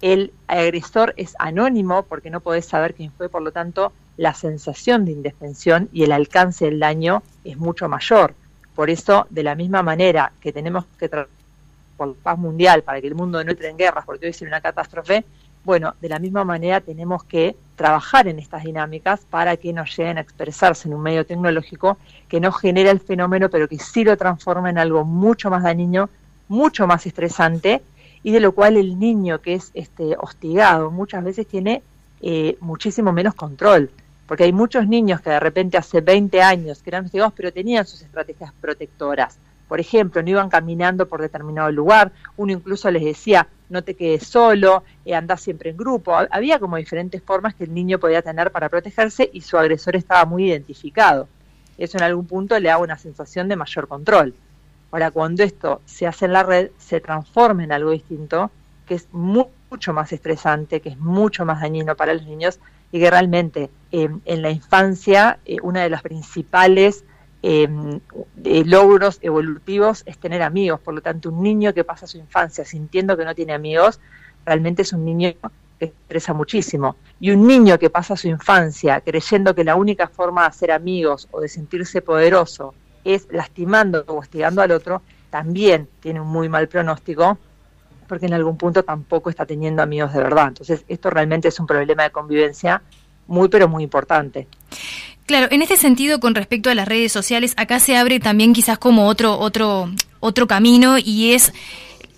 el 0.00 0.32
agresor 0.46 1.14
es 1.16 1.34
anónimo 1.38 2.02
porque 2.02 2.30
no 2.30 2.40
podés 2.40 2.66
saber 2.66 2.94
quién 2.94 3.12
fue, 3.12 3.28
por 3.28 3.42
lo 3.42 3.52
tanto 3.52 3.92
la 4.16 4.34
sensación 4.34 5.04
de 5.04 5.12
indefensión 5.12 5.88
y 5.92 6.04
el 6.04 6.12
alcance 6.12 6.66
del 6.66 6.80
daño 6.80 7.22
es 7.44 7.56
mucho 7.56 7.88
mayor. 7.88 8.34
Por 8.74 8.90
eso, 8.90 9.26
de 9.30 9.42
la 9.42 9.54
misma 9.54 9.82
manera 9.82 10.32
que 10.40 10.52
tenemos 10.52 10.84
que 10.98 11.08
tratar 11.08 11.30
por 11.96 12.14
paz 12.14 12.38
mundial 12.38 12.82
para 12.82 13.00
que 13.00 13.06
el 13.06 13.14
mundo 13.14 13.42
no 13.42 13.50
entre 13.50 13.70
en 13.70 13.76
guerras, 13.76 14.04
porque 14.04 14.26
hoy 14.26 14.30
es 14.30 14.42
una 14.42 14.60
catástrofe, 14.60 15.24
bueno, 15.64 15.94
de 16.00 16.08
la 16.08 16.18
misma 16.18 16.44
manera 16.44 16.80
tenemos 16.80 17.24
que 17.24 17.56
trabajar 17.76 18.26
en 18.26 18.38
estas 18.38 18.64
dinámicas 18.64 19.20
para 19.30 19.56
que 19.56 19.72
nos 19.72 19.96
lleguen 19.96 20.18
a 20.18 20.22
expresarse 20.22 20.88
en 20.88 20.94
un 20.94 21.02
medio 21.02 21.24
tecnológico 21.24 21.98
que 22.28 22.40
no 22.40 22.50
genera 22.50 22.90
el 22.90 23.00
fenómeno, 23.00 23.48
pero 23.48 23.68
que 23.68 23.78
sí 23.78 24.02
lo 24.02 24.16
transforma 24.16 24.70
en 24.70 24.78
algo 24.78 25.04
mucho 25.04 25.50
más 25.50 25.62
dañino, 25.62 26.08
mucho 26.48 26.86
más 26.86 27.06
estresante, 27.06 27.82
y 28.22 28.32
de 28.32 28.40
lo 28.40 28.52
cual 28.52 28.76
el 28.76 28.98
niño 28.98 29.40
que 29.40 29.54
es 29.54 29.70
este, 29.74 30.16
hostigado 30.18 30.90
muchas 30.90 31.22
veces 31.22 31.46
tiene 31.46 31.82
eh, 32.22 32.56
muchísimo 32.60 33.12
menos 33.12 33.34
control 33.34 33.90
porque 34.26 34.44
hay 34.44 34.52
muchos 34.52 34.86
niños 34.88 35.20
que 35.20 35.30
de 35.30 35.40
repente 35.40 35.78
hace 35.78 36.00
20 36.00 36.42
años 36.42 36.82
que 36.82 36.90
eran 36.90 37.04
hostigados, 37.04 37.32
pero 37.36 37.52
tenían 37.52 37.86
sus 37.86 38.02
estrategias 38.02 38.52
protectoras. 38.60 39.38
Por 39.68 39.80
ejemplo, 39.80 40.22
no 40.22 40.30
iban 40.30 40.48
caminando 40.48 41.06
por 41.06 41.20
determinado 41.20 41.70
lugar, 41.70 42.12
uno 42.36 42.52
incluso 42.52 42.90
les 42.90 43.04
decía, 43.04 43.46
no 43.68 43.82
te 43.82 43.94
quedes 43.94 44.26
solo, 44.26 44.84
eh, 45.04 45.14
anda 45.14 45.36
siempre 45.36 45.70
en 45.70 45.76
grupo. 45.76 46.14
Había 46.30 46.58
como 46.58 46.76
diferentes 46.76 47.22
formas 47.22 47.54
que 47.54 47.64
el 47.64 47.74
niño 47.74 47.98
podía 47.98 48.22
tener 48.22 48.50
para 48.50 48.68
protegerse 48.68 49.28
y 49.32 49.40
su 49.40 49.58
agresor 49.58 49.96
estaba 49.96 50.24
muy 50.24 50.48
identificado. 50.48 51.28
Eso 51.78 51.98
en 51.98 52.04
algún 52.04 52.26
punto 52.26 52.58
le 52.58 52.68
da 52.68 52.78
una 52.78 52.96
sensación 52.96 53.48
de 53.48 53.56
mayor 53.56 53.88
control. 53.88 54.34
Ahora, 54.90 55.10
cuando 55.10 55.42
esto 55.42 55.82
se 55.84 56.06
hace 56.06 56.26
en 56.26 56.32
la 56.32 56.42
red, 56.42 56.70
se 56.78 57.00
transforma 57.00 57.64
en 57.64 57.72
algo 57.72 57.90
distinto, 57.90 58.50
que 58.86 58.94
es 58.94 59.08
mucho 59.12 59.92
más 59.92 60.12
estresante, 60.12 60.80
que 60.80 60.90
es 60.90 60.98
mucho 60.98 61.44
más 61.44 61.60
dañino 61.60 61.96
para 61.96 62.14
los 62.14 62.24
niños 62.24 62.60
y 62.92 63.00
que 63.00 63.10
realmente 63.10 63.68
em, 63.90 64.20
en 64.24 64.42
la 64.42 64.50
infancia 64.50 65.38
eh, 65.44 65.56
una 65.62 65.82
de 65.82 65.90
las 65.90 66.02
principales 66.02 67.04
em, 67.42 68.00
logros 68.64 69.18
evolutivos 69.22 70.02
es 70.06 70.18
tener 70.18 70.42
amigos. 70.42 70.80
Por 70.80 70.94
lo 70.94 71.00
tanto, 71.00 71.30
un 71.30 71.42
niño 71.42 71.72
que 71.74 71.84
pasa 71.84 72.06
su 72.06 72.18
infancia 72.18 72.64
sintiendo 72.64 73.16
que 73.16 73.24
no 73.24 73.34
tiene 73.34 73.52
amigos, 73.52 74.00
realmente 74.44 74.82
es 74.82 74.92
un 74.92 75.04
niño 75.04 75.32
que 75.78 75.86
estresa 75.86 76.32
muchísimo. 76.32 76.96
Y 77.20 77.30
un 77.30 77.46
niño 77.46 77.78
que 77.78 77.90
pasa 77.90 78.16
su 78.16 78.28
infancia 78.28 79.00
creyendo 79.00 79.54
que 79.54 79.64
la 79.64 79.76
única 79.76 80.08
forma 80.08 80.42
de 80.42 80.48
hacer 80.48 80.70
amigos 80.72 81.28
o 81.30 81.40
de 81.40 81.48
sentirse 81.48 82.02
poderoso 82.02 82.74
es 83.04 83.28
lastimando 83.30 84.04
o 84.08 84.18
hostigando 84.18 84.62
al 84.62 84.72
otro, 84.72 85.02
también 85.30 85.88
tiene 86.00 86.20
un 86.20 86.28
muy 86.28 86.48
mal 86.48 86.68
pronóstico 86.68 87.38
porque 88.06 88.26
en 88.26 88.34
algún 88.34 88.56
punto 88.56 88.84
tampoco 88.84 89.30
está 89.30 89.46
teniendo 89.46 89.82
amigos 89.82 90.12
de 90.12 90.22
verdad. 90.22 90.48
Entonces, 90.48 90.84
esto 90.88 91.10
realmente 91.10 91.48
es 91.48 91.58
un 91.60 91.66
problema 91.66 92.04
de 92.04 92.10
convivencia 92.10 92.82
muy, 93.26 93.48
pero 93.48 93.68
muy 93.68 93.82
importante. 93.82 94.46
Claro, 95.26 95.48
en 95.50 95.60
este 95.60 95.76
sentido, 95.76 96.20
con 96.20 96.36
respecto 96.36 96.70
a 96.70 96.74
las 96.74 96.86
redes 96.86 97.10
sociales, 97.10 97.54
acá 97.56 97.80
se 97.80 97.96
abre 97.96 98.20
también 98.20 98.52
quizás 98.52 98.78
como 98.78 99.08
otro, 99.08 99.38
otro, 99.38 99.90
otro 100.20 100.46
camino 100.46 100.98
y 100.98 101.32
es 101.32 101.52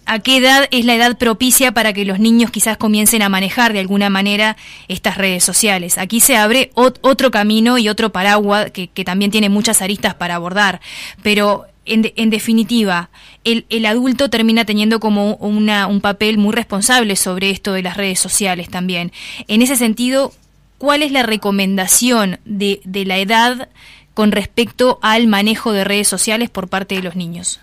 a 0.05 0.18
qué 0.21 0.38
edad 0.38 0.68
es 0.71 0.85
la 0.85 0.94
edad 0.94 1.16
propicia 1.16 1.73
para 1.73 1.92
que 1.94 2.05
los 2.05 2.18
niños 2.18 2.51
quizás 2.51 2.77
comiencen 2.77 3.23
a 3.23 3.29
manejar 3.29 3.73
de 3.73 3.81
alguna 3.81 4.11
manera 4.11 4.57
estas 4.88 5.16
redes 5.16 5.42
sociales. 5.42 5.97
Aquí 5.97 6.21
se 6.21 6.37
abre 6.37 6.71
otro 6.75 7.31
camino 7.31 7.79
y 7.79 7.88
otro 7.88 8.11
paraguas 8.11 8.71
que, 8.73 8.88
también 9.05 9.31
tiene 9.31 9.49
muchas 9.49 9.81
aristas 9.81 10.14
para 10.14 10.35
abordar, 10.35 10.81
pero 11.23 11.66
en, 11.87 12.31
definitiva, 12.31 13.09
el, 13.44 13.64
el, 13.71 13.87
adulto 13.87 14.29
termina 14.29 14.66
teniendo 14.66 15.01
como 15.01 15.37
una, 15.37 15.87
un 15.87 16.03
papel 16.03 16.37
muy 16.37 16.55
responsable 16.55 17.16
sobre 17.16 17.49
esto 17.49 17.73
de 17.73 17.83
las 17.83 17.97
redes 17.97 18.18
sociales 18.18 18.68
también. 18.68 19.12
En 19.47 19.62
ese 19.62 19.77
sentido, 19.77 20.33
¿cuál 20.79 21.03
es 21.03 21.12
la 21.12 21.23
recomendación 21.23 22.38
de, 22.45 22.81
de 22.85 23.05
la 23.05 23.19
edad 23.19 23.69
con 24.14 24.33
respecto 24.33 24.99
al 25.03 25.27
manejo 25.27 25.73
de 25.73 25.85
redes 25.85 26.09
sociales 26.09 26.51
por 26.51 26.69
parte 26.69 26.95
de 26.95 27.03
los 27.03 27.14
niños? 27.14 27.61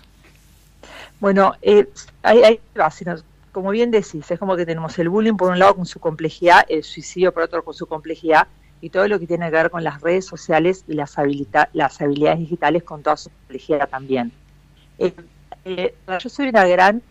Bueno, 1.20 1.54
eh, 1.62 1.88
hay, 2.22 2.60
como 3.52 3.70
bien 3.70 3.90
decís, 3.90 4.30
es 4.30 4.38
como 4.38 4.56
que 4.56 4.66
tenemos 4.66 4.98
el 4.98 5.08
bullying 5.08 5.36
por 5.36 5.50
un 5.50 5.58
lado 5.58 5.76
con 5.76 5.86
su 5.86 5.98
complejidad, 5.98 6.66
el 6.68 6.84
suicidio 6.84 7.32
por 7.32 7.42
otro 7.42 7.64
con 7.64 7.74
su 7.74 7.86
complejidad, 7.86 8.46
y 8.80 8.90
todo 8.90 9.08
lo 9.08 9.18
que 9.18 9.26
tiene 9.26 9.46
que 9.46 9.56
ver 9.56 9.70
con 9.70 9.82
las 9.82 10.00
redes 10.02 10.26
sociales 10.26 10.84
y 10.86 10.94
las, 10.94 11.16
las 11.72 12.00
habilidades 12.00 12.38
digitales 12.38 12.82
con 12.82 13.02
toda 13.02 13.16
su 13.16 13.30
complejidad 13.30 13.88
también. 13.88 14.30
Eh, 14.98 15.12
eh, 15.64 15.94
yo 16.22 16.28
soy 16.28 16.48
una 16.48 16.66
gran 16.66 17.02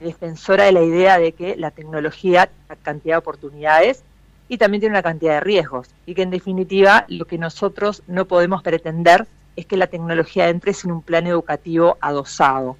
defensora 0.00 0.64
de 0.64 0.72
la 0.72 0.82
idea 0.82 1.18
de 1.18 1.32
que 1.32 1.56
la 1.56 1.70
tecnología 1.70 2.50
tiene 2.66 2.82
cantidad 2.82 3.14
de 3.14 3.18
oportunidades 3.18 4.02
y 4.48 4.58
también 4.58 4.80
tiene 4.80 4.94
una 4.94 5.02
cantidad 5.02 5.34
de 5.34 5.40
riesgos 5.40 5.88
y 6.06 6.14
que 6.14 6.22
en 6.22 6.30
definitiva 6.30 7.04
lo 7.08 7.26
que 7.26 7.38
nosotros 7.38 8.02
no 8.06 8.26
podemos 8.26 8.62
pretender 8.62 9.26
es 9.56 9.66
que 9.66 9.76
la 9.76 9.86
tecnología 9.86 10.48
entre 10.48 10.74
sin 10.74 10.92
un 10.92 11.02
plan 11.02 11.26
educativo 11.26 11.96
adosado. 12.00 12.76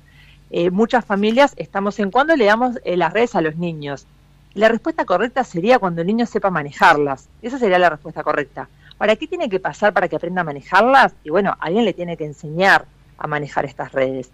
Eh, 0.51 0.71
muchas 0.71 1.05
familias 1.05 1.55
estamos 1.57 1.99
en 1.99 2.11
cuando 2.11 2.37
le 2.37 2.45
damos 2.45 2.77
las 2.85 3.13
redes 3.13 3.35
a 3.35 3.41
los 3.41 3.57
niños 3.57 4.07
la 4.55 4.69
respuesta 4.69 5.05
correcta 5.05 5.43
sería 5.43 5.81
cuando 5.81 6.01
el 6.01 6.07
niño 6.07 6.27
sepa 6.27 6.49
manejarlas. 6.49 7.29
Esa 7.43 7.59
sería 7.59 7.79
la 7.79 7.91
respuesta 7.91 8.23
correcta. 8.23 8.69
Ahora, 9.01 9.17
¿qué 9.17 9.27
tiene 9.27 9.49
que 9.49 9.59
pasar 9.59 9.93
para 9.93 10.09
que 10.09 10.15
aprenda 10.15 10.43
a 10.43 10.45
manejarlas? 10.45 11.13
Y 11.25 11.31
bueno, 11.31 11.57
alguien 11.59 11.85
le 11.85 11.93
tiene 11.93 12.17
que 12.17 12.25
enseñar 12.25 12.85
a 13.19 13.27
manejar 13.27 13.65
estas 13.65 13.91
redes. 13.91 14.31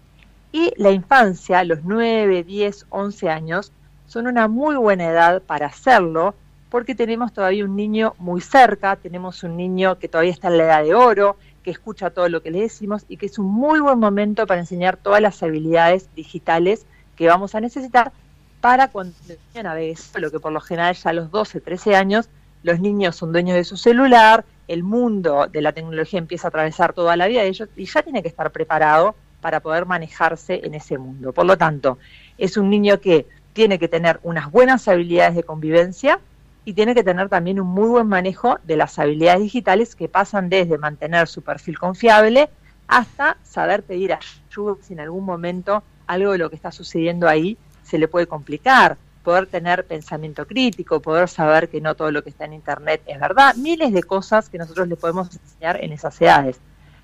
Y 0.51 0.73
la 0.77 0.91
infancia, 0.91 1.63
los 1.63 1.83
9, 1.83 2.43
10, 2.43 2.85
11 2.89 3.29
años, 3.31 3.71
son 4.05 4.27
una 4.27 4.47
muy 4.47 4.75
buena 4.75 5.05
edad 5.05 5.41
para 5.41 5.65
hacerlo 5.65 6.35
porque 6.71 6.95
tenemos 6.95 7.33
todavía 7.33 7.65
un 7.65 7.75
niño 7.75 8.15
muy 8.17 8.39
cerca, 8.39 8.95
tenemos 8.95 9.43
un 9.43 9.57
niño 9.57 9.99
que 9.99 10.07
todavía 10.07 10.31
está 10.31 10.47
en 10.47 10.57
la 10.57 10.63
edad 10.63 10.83
de 10.83 10.95
oro, 10.95 11.35
que 11.63 11.69
escucha 11.69 12.11
todo 12.11 12.29
lo 12.29 12.41
que 12.41 12.49
le 12.49 12.61
decimos 12.61 13.03
y 13.09 13.17
que 13.17 13.25
es 13.25 13.37
un 13.37 13.47
muy 13.47 13.81
buen 13.81 13.99
momento 13.99 14.47
para 14.47 14.61
enseñar 14.61 14.95
todas 14.95 15.21
las 15.21 15.43
habilidades 15.43 16.07
digitales 16.15 16.85
que 17.17 17.27
vamos 17.27 17.55
a 17.55 17.59
necesitar 17.59 18.13
para 18.61 18.87
cuando 18.87 19.13
niño 19.27 19.63
navegue 19.63 19.97
solo, 19.97 20.31
que 20.31 20.39
por 20.39 20.53
lo 20.53 20.61
general 20.61 20.95
ya 20.95 21.09
a 21.09 21.13
los 21.13 21.29
12, 21.29 21.59
13 21.59 21.95
años 21.95 22.29
los 22.63 22.79
niños 22.79 23.17
son 23.17 23.33
dueños 23.33 23.57
de 23.57 23.65
su 23.65 23.75
celular, 23.75 24.45
el 24.69 24.83
mundo 24.83 25.47
de 25.51 25.61
la 25.61 25.73
tecnología 25.73 26.19
empieza 26.19 26.47
a 26.47 26.49
atravesar 26.49 26.93
toda 26.93 27.17
la 27.17 27.27
vida 27.27 27.41
de 27.41 27.49
ellos 27.49 27.67
y 27.75 27.83
ya 27.83 28.01
tiene 28.01 28.21
que 28.21 28.29
estar 28.29 28.49
preparado 28.51 29.13
para 29.41 29.59
poder 29.59 29.85
manejarse 29.85 30.61
en 30.63 30.75
ese 30.75 30.97
mundo. 30.97 31.33
Por 31.33 31.45
lo 31.45 31.57
tanto, 31.57 31.97
es 32.37 32.55
un 32.55 32.69
niño 32.69 33.01
que 33.01 33.27
tiene 33.51 33.77
que 33.77 33.89
tener 33.89 34.21
unas 34.23 34.49
buenas 34.49 34.87
habilidades 34.87 35.35
de 35.35 35.43
convivencia 35.43 36.21
y 36.63 36.73
tiene 36.73 36.93
que 36.93 37.03
tener 37.03 37.29
también 37.29 37.59
un 37.59 37.67
muy 37.67 37.89
buen 37.89 38.07
manejo 38.07 38.59
de 38.63 38.77
las 38.77 38.97
habilidades 38.99 39.41
digitales 39.41 39.95
que 39.95 40.07
pasan 40.07 40.49
desde 40.49 40.77
mantener 40.77 41.27
su 41.27 41.41
perfil 41.41 41.79
confiable 41.79 42.49
hasta 42.87 43.37
saber 43.43 43.83
pedir 43.83 44.13
ayuda 44.13 44.75
si 44.81 44.93
en 44.93 44.99
algún 44.99 45.25
momento 45.25 45.83
algo 46.07 46.33
de 46.33 46.37
lo 46.37 46.49
que 46.49 46.55
está 46.55 46.71
sucediendo 46.71 47.27
ahí 47.27 47.57
se 47.83 47.97
le 47.97 48.07
puede 48.07 48.27
complicar, 48.27 48.97
poder 49.23 49.47
tener 49.47 49.85
pensamiento 49.85 50.45
crítico, 50.45 50.99
poder 50.99 51.29
saber 51.29 51.69
que 51.69 51.81
no 51.81 51.95
todo 51.95 52.11
lo 52.11 52.23
que 52.23 52.29
está 52.29 52.45
en 52.45 52.53
Internet 52.53 53.01
es 53.05 53.19
verdad, 53.19 53.55
miles 53.55 53.93
de 53.93 54.03
cosas 54.03 54.49
que 54.49 54.57
nosotros 54.57 54.87
le 54.87 54.95
podemos 54.95 55.29
enseñar 55.33 55.83
en 55.83 55.91
esas 55.93 56.19
edades. 56.21 56.59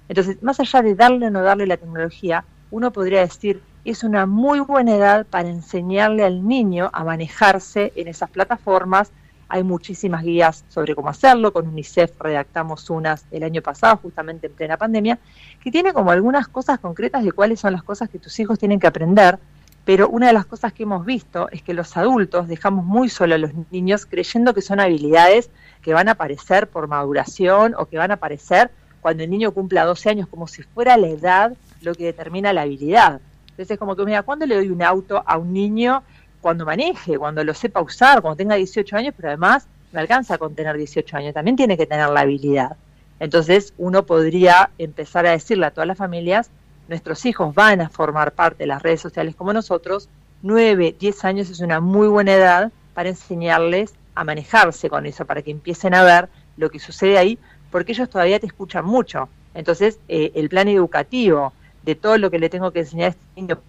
Entonces, 0.09 0.41
más 0.41 0.59
allá 0.59 0.81
de 0.81 0.95
darle 0.95 1.27
o 1.27 1.29
no 1.29 1.41
darle 1.41 1.67
la 1.67 1.77
tecnología, 1.77 2.45
uno 2.71 2.91
podría 2.91 3.21
decir, 3.21 3.61
es 3.85 4.03
una 4.03 4.25
muy 4.25 4.59
buena 4.59 4.95
edad 4.95 5.25
para 5.25 5.49
enseñarle 5.49 6.23
al 6.23 6.47
niño 6.47 6.89
a 6.93 7.03
manejarse 7.03 7.93
en 7.95 8.07
esas 8.07 8.29
plataformas, 8.29 9.11
hay 9.49 9.63
muchísimas 9.63 10.23
guías 10.23 10.65
sobre 10.69 10.95
cómo 10.95 11.09
hacerlo, 11.09 11.53
con 11.53 11.67
UNICEF 11.67 12.19
redactamos 12.19 12.89
unas 12.89 13.25
el 13.31 13.43
año 13.43 13.61
pasado, 13.61 13.97
justamente 13.97 14.47
en 14.47 14.53
plena 14.53 14.77
pandemia, 14.77 15.19
que 15.63 15.71
tiene 15.71 15.93
como 15.93 16.11
algunas 16.11 16.47
cosas 16.47 16.79
concretas 16.79 17.23
de 17.23 17.31
cuáles 17.31 17.59
son 17.59 17.73
las 17.73 17.83
cosas 17.83 18.09
que 18.09 18.19
tus 18.19 18.39
hijos 18.39 18.59
tienen 18.59 18.79
que 18.79 18.87
aprender, 18.87 19.39
pero 19.85 20.09
una 20.09 20.27
de 20.27 20.33
las 20.33 20.45
cosas 20.45 20.73
que 20.73 20.83
hemos 20.83 21.05
visto 21.05 21.49
es 21.49 21.61
que 21.61 21.73
los 21.73 21.95
adultos 21.95 22.49
dejamos 22.49 22.83
muy 22.83 23.07
solo 23.07 23.35
a 23.35 23.37
los 23.37 23.51
niños 23.71 24.05
creyendo 24.05 24.53
que 24.53 24.61
son 24.61 24.81
habilidades 24.81 25.49
que 25.81 25.93
van 25.93 26.09
a 26.09 26.11
aparecer 26.11 26.67
por 26.67 26.89
maduración 26.89 27.73
o 27.77 27.85
que 27.85 27.97
van 27.97 28.11
a 28.11 28.15
aparecer 28.15 28.69
cuando 28.99 29.23
el 29.23 29.29
niño 29.29 29.53
cumpla 29.53 29.85
12 29.85 30.09
años, 30.09 30.27
como 30.27 30.47
si 30.47 30.63
fuera 30.63 30.97
la 30.97 31.07
edad 31.07 31.53
lo 31.81 31.95
que 31.95 32.03
determina 32.03 32.51
la 32.51 32.63
habilidad. 32.63 33.21
Entonces 33.51 33.71
es 33.71 33.79
como 33.79 33.95
que, 33.95 34.03
mira, 34.03 34.23
¿cuándo 34.23 34.45
le 34.45 34.55
doy 34.55 34.69
un 34.69 34.83
auto 34.83 35.23
a 35.25 35.37
un 35.37 35.53
niño? 35.53 36.03
Cuando 36.47 36.65
maneje, 36.65 37.17
cuando 37.17 37.43
lo 37.43 37.53
sepa 37.53 37.81
usar, 37.81 38.21
cuando 38.21 38.37
tenga 38.37 38.55
18 38.55 38.95
años, 38.95 39.13
pero 39.17 39.27
además 39.27 39.67
no 39.91 39.99
alcanza 39.99 40.37
con 40.37 40.55
tener 40.55 40.77
18 40.77 41.17
años, 41.17 41.33
también 41.33 41.57
tiene 41.57 41.75
que 41.75 41.85
tener 41.85 42.07
la 42.07 42.21
habilidad. 42.21 42.77
Entonces 43.19 43.73
uno 43.77 44.05
podría 44.05 44.69
empezar 44.77 45.25
a 45.25 45.31
decirle 45.31 45.65
a 45.65 45.71
todas 45.71 45.89
las 45.89 45.97
familias, 45.97 46.49
nuestros 46.87 47.25
hijos 47.25 47.53
van 47.53 47.81
a 47.81 47.89
formar 47.89 48.31
parte 48.31 48.63
de 48.63 48.67
las 48.67 48.81
redes 48.81 49.01
sociales 49.01 49.35
como 49.35 49.51
nosotros, 49.51 50.07
9, 50.41 50.95
10 50.97 51.25
años 51.25 51.49
es 51.49 51.59
una 51.59 51.81
muy 51.81 52.07
buena 52.07 52.33
edad 52.35 52.71
para 52.93 53.09
enseñarles 53.09 53.93
a 54.15 54.23
manejarse 54.23 54.89
con 54.89 55.05
eso, 55.05 55.25
para 55.25 55.41
que 55.41 55.51
empiecen 55.51 55.93
a 55.95 56.03
ver 56.03 56.29
lo 56.55 56.69
que 56.69 56.79
sucede 56.79 57.17
ahí, 57.17 57.37
porque 57.71 57.91
ellos 57.91 58.09
todavía 58.09 58.39
te 58.39 58.47
escuchan 58.47 58.85
mucho. 58.85 59.27
Entonces, 59.53 59.99
eh, 60.07 60.31
el 60.33 60.47
plan 60.47 60.69
educativo, 60.69 61.51
de 61.83 61.95
todo 61.95 62.17
lo 62.17 62.31
que 62.31 62.39
le 62.39 62.47
tengo 62.47 62.71
que 62.71 62.79
enseñar 62.79 63.07
a 63.07 63.09
este 63.09 63.21
niño 63.35 63.59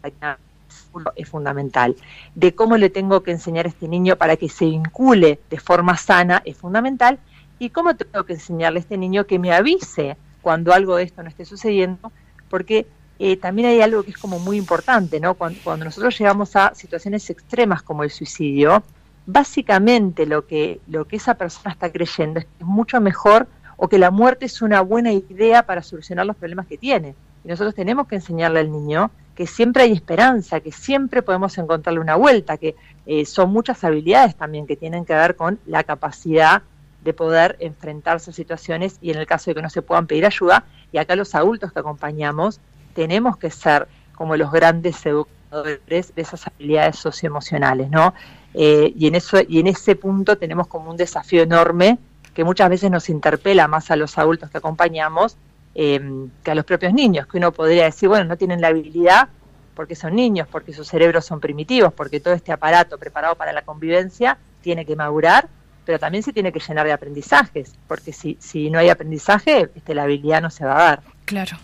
es 1.16 1.29
fundamental. 1.29 1.96
De 2.35 2.55
cómo 2.55 2.77
le 2.77 2.90
tengo 2.90 3.22
que 3.22 3.31
enseñar 3.31 3.66
a 3.66 3.68
este 3.68 3.88
niño 3.88 4.16
para 4.16 4.37
que 4.37 4.48
se 4.48 4.66
vincule 4.66 5.40
de 5.51 5.59
forma 5.59 5.96
sana 5.96 6.42
es 6.44 6.57
fundamental. 6.57 7.18
Y 7.59 7.70
cómo 7.70 7.96
tengo 7.96 8.24
que 8.24 8.35
enseñarle 8.35 8.79
a 8.79 8.83
este 8.83 8.96
niño 8.96 9.27
que 9.27 9.38
me 9.38 9.53
avise 9.53 10.16
cuando 10.42 10.72
algo 10.72 10.96
de 10.96 11.05
esto 11.05 11.22
no 11.22 11.29
esté 11.29 11.44
sucediendo, 11.44 12.12
porque 12.48 12.87
eh, 13.18 13.37
también 13.37 13.68
hay 13.68 13.81
algo 13.81 14.05
que 14.05 14.12
es 14.12 14.18
como 14.18 14.38
muy 14.38 14.57
importante, 14.57 15.18
¿no? 15.18 15.35
Cuando, 15.35 15.59
cuando, 15.64 15.85
nosotros 15.85 16.16
llegamos 16.18 16.55
a 16.55 16.74
situaciones 16.74 17.29
extremas 17.31 17.83
como 17.83 18.05
el 18.05 18.11
suicidio, 18.11 18.85
básicamente 19.27 20.24
lo 20.24 20.46
que, 20.46 20.81
lo 20.87 21.07
que 21.07 21.16
esa 21.16 21.35
persona 21.35 21.72
está 21.72 21.90
creyendo 21.92 22.40
es 22.40 22.46
que 22.46 22.53
es 22.61 22.66
mucho 22.66 23.01
mejor 23.01 23.48
o 23.77 23.88
que 23.88 23.98
la 23.98 24.11
muerte 24.11 24.46
es 24.46 24.62
una 24.62 24.81
buena 24.81 25.12
idea 25.12 25.64
para 25.64 25.83
solucionar 25.83 26.24
los 26.27 26.37
problemas 26.37 26.66
que 26.66 26.79
tiene. 26.79 27.14
Y 27.44 27.48
nosotros 27.48 27.74
tenemos 27.74 28.07
que 28.09 28.16
enseñarle 28.16 28.61
al 28.61 28.70
niño 28.70 29.11
que 29.35 29.46
siempre 29.46 29.85
hay 29.85 29.92
esperanza, 29.92 30.61
que 30.61 30.72
siempre 30.72 31.22
podemos 31.22 31.57
encontrarle 31.59 32.01
una 32.01 32.16
vuelta, 32.16 32.57
que 32.57 32.74
eh, 33.07 33.24
son 33.24 33.53
muchas 33.53 33.85
habilidades 33.85 34.35
también 34.35 34.66
que 34.66 34.74
tienen 34.74 35.05
que 35.05 35.14
ver 35.14 35.37
con 35.37 35.61
la 35.66 35.85
capacidad 35.85 36.62
de 37.05 37.12
poder 37.12 37.57
enfrentarse 37.61 38.31
a 38.31 38.35
situaciones 38.35 38.98
y 39.01 39.12
en 39.12 39.18
el 39.18 39.27
caso 39.27 39.51
de 39.51 39.55
que 39.55 39.62
no 39.62 39.70
se 39.70 39.81
puedan 39.81 40.09
pedir 40.09 40.27
ayuda, 40.27 40.64
y 40.90 40.98
acá 40.98 41.14
los 41.14 41.37
adultos 41.37 41.72
que 41.72 41.79
acompañamos 41.79 42.61
tenemos 42.94 43.37
que 43.37 43.51
ser 43.51 43.87
como 44.16 44.37
los 44.37 44.51
grandes 44.51 45.07
educadores 45.07 46.14
de 46.14 46.22
esas 46.22 46.48
habilidades 46.48 46.96
socioemocionales, 46.96 47.90
¿no? 47.90 48.14
Eh, 48.55 48.92
y 48.96 49.07
en 49.07 49.14
eso 49.14 49.38
y 49.46 49.61
en 49.61 49.68
ese 49.68 49.94
punto 49.94 50.37
tenemos 50.37 50.66
como 50.66 50.90
un 50.90 50.96
desafío 50.96 51.42
enorme 51.42 51.98
que 52.35 52.42
muchas 52.42 52.68
veces 52.68 52.90
nos 52.90 53.09
interpela 53.09 53.68
más 53.68 53.90
a 53.92 53.96
los 53.96 54.18
adultos 54.18 54.51
que 54.51 54.59
acompañamos 54.59 55.37
Em, 55.81 56.29
que 56.43 56.51
a 56.51 56.57
los 56.57 56.64
propios 56.64 56.93
niños, 56.93 57.29
que 57.29 57.37
uno 57.37 57.53
podría 57.53 57.85
decir, 57.85 58.09
bueno, 58.09 58.25
no 58.25 58.37
tienen 58.37 58.61
la 58.61 58.67
habilidad 58.67 59.29
porque 59.77 59.95
son 59.95 60.17
niños, 60.17 60.49
porque 60.51 60.73
sus 60.73 60.88
cerebros 60.88 61.25
son 61.25 61.38
primitivos, 61.38 61.93
porque 61.93 62.19
todo 62.19 62.35
este 62.35 62.51
aparato 62.51 62.99
preparado 62.99 63.37
para 63.37 63.53
la 63.53 63.62
convivencia 63.62 64.38
tiene 64.61 64.85
que 64.85 64.97
madurar, 64.97 65.49
pero 65.85 66.01
también 66.01 66.25
se 66.25 66.33
tiene 66.33 66.51
que 66.51 66.59
llenar 66.59 66.85
de 66.85 66.93
aprendizajes, 66.93 67.77
porque 67.87 68.12
si, 68.12 68.37
si 68.41 68.71
no 68.71 68.81
hay 68.81 68.88
aprendizaje, 68.88 69.71
este, 69.73 69.95
la 69.95 70.03
habilidad 70.03 70.43
no 70.43 70.51
se 70.51 70.64
va 70.64 70.81
a 70.81 70.83
dar. 70.83 71.03
Claro. 71.27 71.57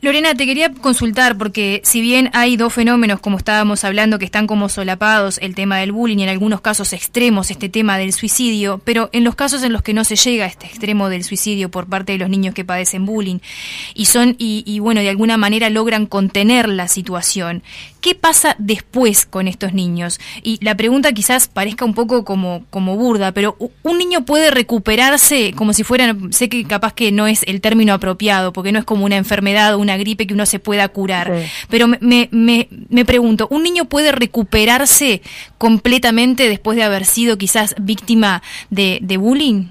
Lorena, 0.00 0.34
te 0.34 0.46
quería 0.46 0.72
consultar 0.72 1.36
porque 1.36 1.82
si 1.84 2.00
bien 2.00 2.30
hay 2.32 2.56
dos 2.56 2.72
fenómenos, 2.72 3.20
como 3.20 3.36
estábamos 3.36 3.84
hablando, 3.84 4.18
que 4.18 4.24
están 4.24 4.46
como 4.46 4.70
solapados, 4.70 5.36
el 5.42 5.54
tema 5.54 5.76
del 5.76 5.92
bullying 5.92 6.18
y 6.18 6.22
en 6.22 6.30
algunos 6.30 6.62
casos 6.62 6.94
extremos 6.94 7.50
este 7.50 7.68
tema 7.68 7.98
del 7.98 8.14
suicidio, 8.14 8.80
pero 8.82 9.10
en 9.12 9.24
los 9.24 9.34
casos 9.34 9.62
en 9.62 9.74
los 9.74 9.82
que 9.82 9.92
no 9.92 10.04
se 10.04 10.16
llega 10.16 10.46
a 10.46 10.48
este 10.48 10.66
extremo 10.66 11.10
del 11.10 11.22
suicidio 11.22 11.70
por 11.70 11.86
parte 11.86 12.12
de 12.12 12.18
los 12.18 12.30
niños 12.30 12.54
que 12.54 12.64
padecen 12.64 13.04
bullying 13.04 13.40
y 13.94 14.06
son 14.06 14.36
y, 14.38 14.78
bueno 14.78 15.02
de 15.02 15.10
alguna 15.10 15.36
manera 15.36 15.68
logran 15.68 16.06
contener 16.06 16.66
la 16.70 16.88
situación, 16.88 17.62
¿qué 18.00 18.14
pasa 18.14 18.56
después 18.58 19.26
con 19.26 19.48
estos 19.48 19.74
niños? 19.74 20.18
Y 20.42 20.64
la 20.64 20.76
pregunta 20.76 21.12
quizás 21.12 21.48
parezca 21.48 21.84
un 21.84 21.92
poco 21.92 22.24
como 22.24 22.64
como 22.70 22.96
burda, 22.96 23.32
pero 23.32 23.58
un 23.82 23.98
niño 23.98 24.24
puede 24.24 24.50
recuperarse 24.50 25.52
como 25.54 25.74
si 25.74 25.84
fuera, 25.84 26.16
sé 26.30 26.48
que 26.48 26.64
capaz 26.64 26.94
que 26.94 27.12
no 27.12 27.26
es 27.26 27.42
el 27.42 27.60
término 27.60 27.92
apropiado 27.92 28.54
porque 28.54 28.72
no 28.72 28.78
es 28.78 28.86
como 28.86 29.04
una 29.04 29.13
enfermedad 29.16 29.76
una 29.76 29.96
gripe 29.96 30.26
que 30.26 30.34
uno 30.34 30.46
se 30.46 30.58
pueda 30.58 30.88
curar. 30.88 31.32
Pero 31.68 31.88
me, 31.88 32.28
me, 32.30 32.68
me, 32.88 33.04
pregunto, 33.04 33.48
¿un 33.50 33.62
niño 33.62 33.86
puede 33.86 34.12
recuperarse 34.12 35.22
completamente 35.58 36.48
después 36.48 36.76
de 36.76 36.82
haber 36.82 37.04
sido 37.04 37.38
quizás 37.38 37.74
víctima 37.80 38.42
de, 38.70 39.16
bullying? 39.18 39.68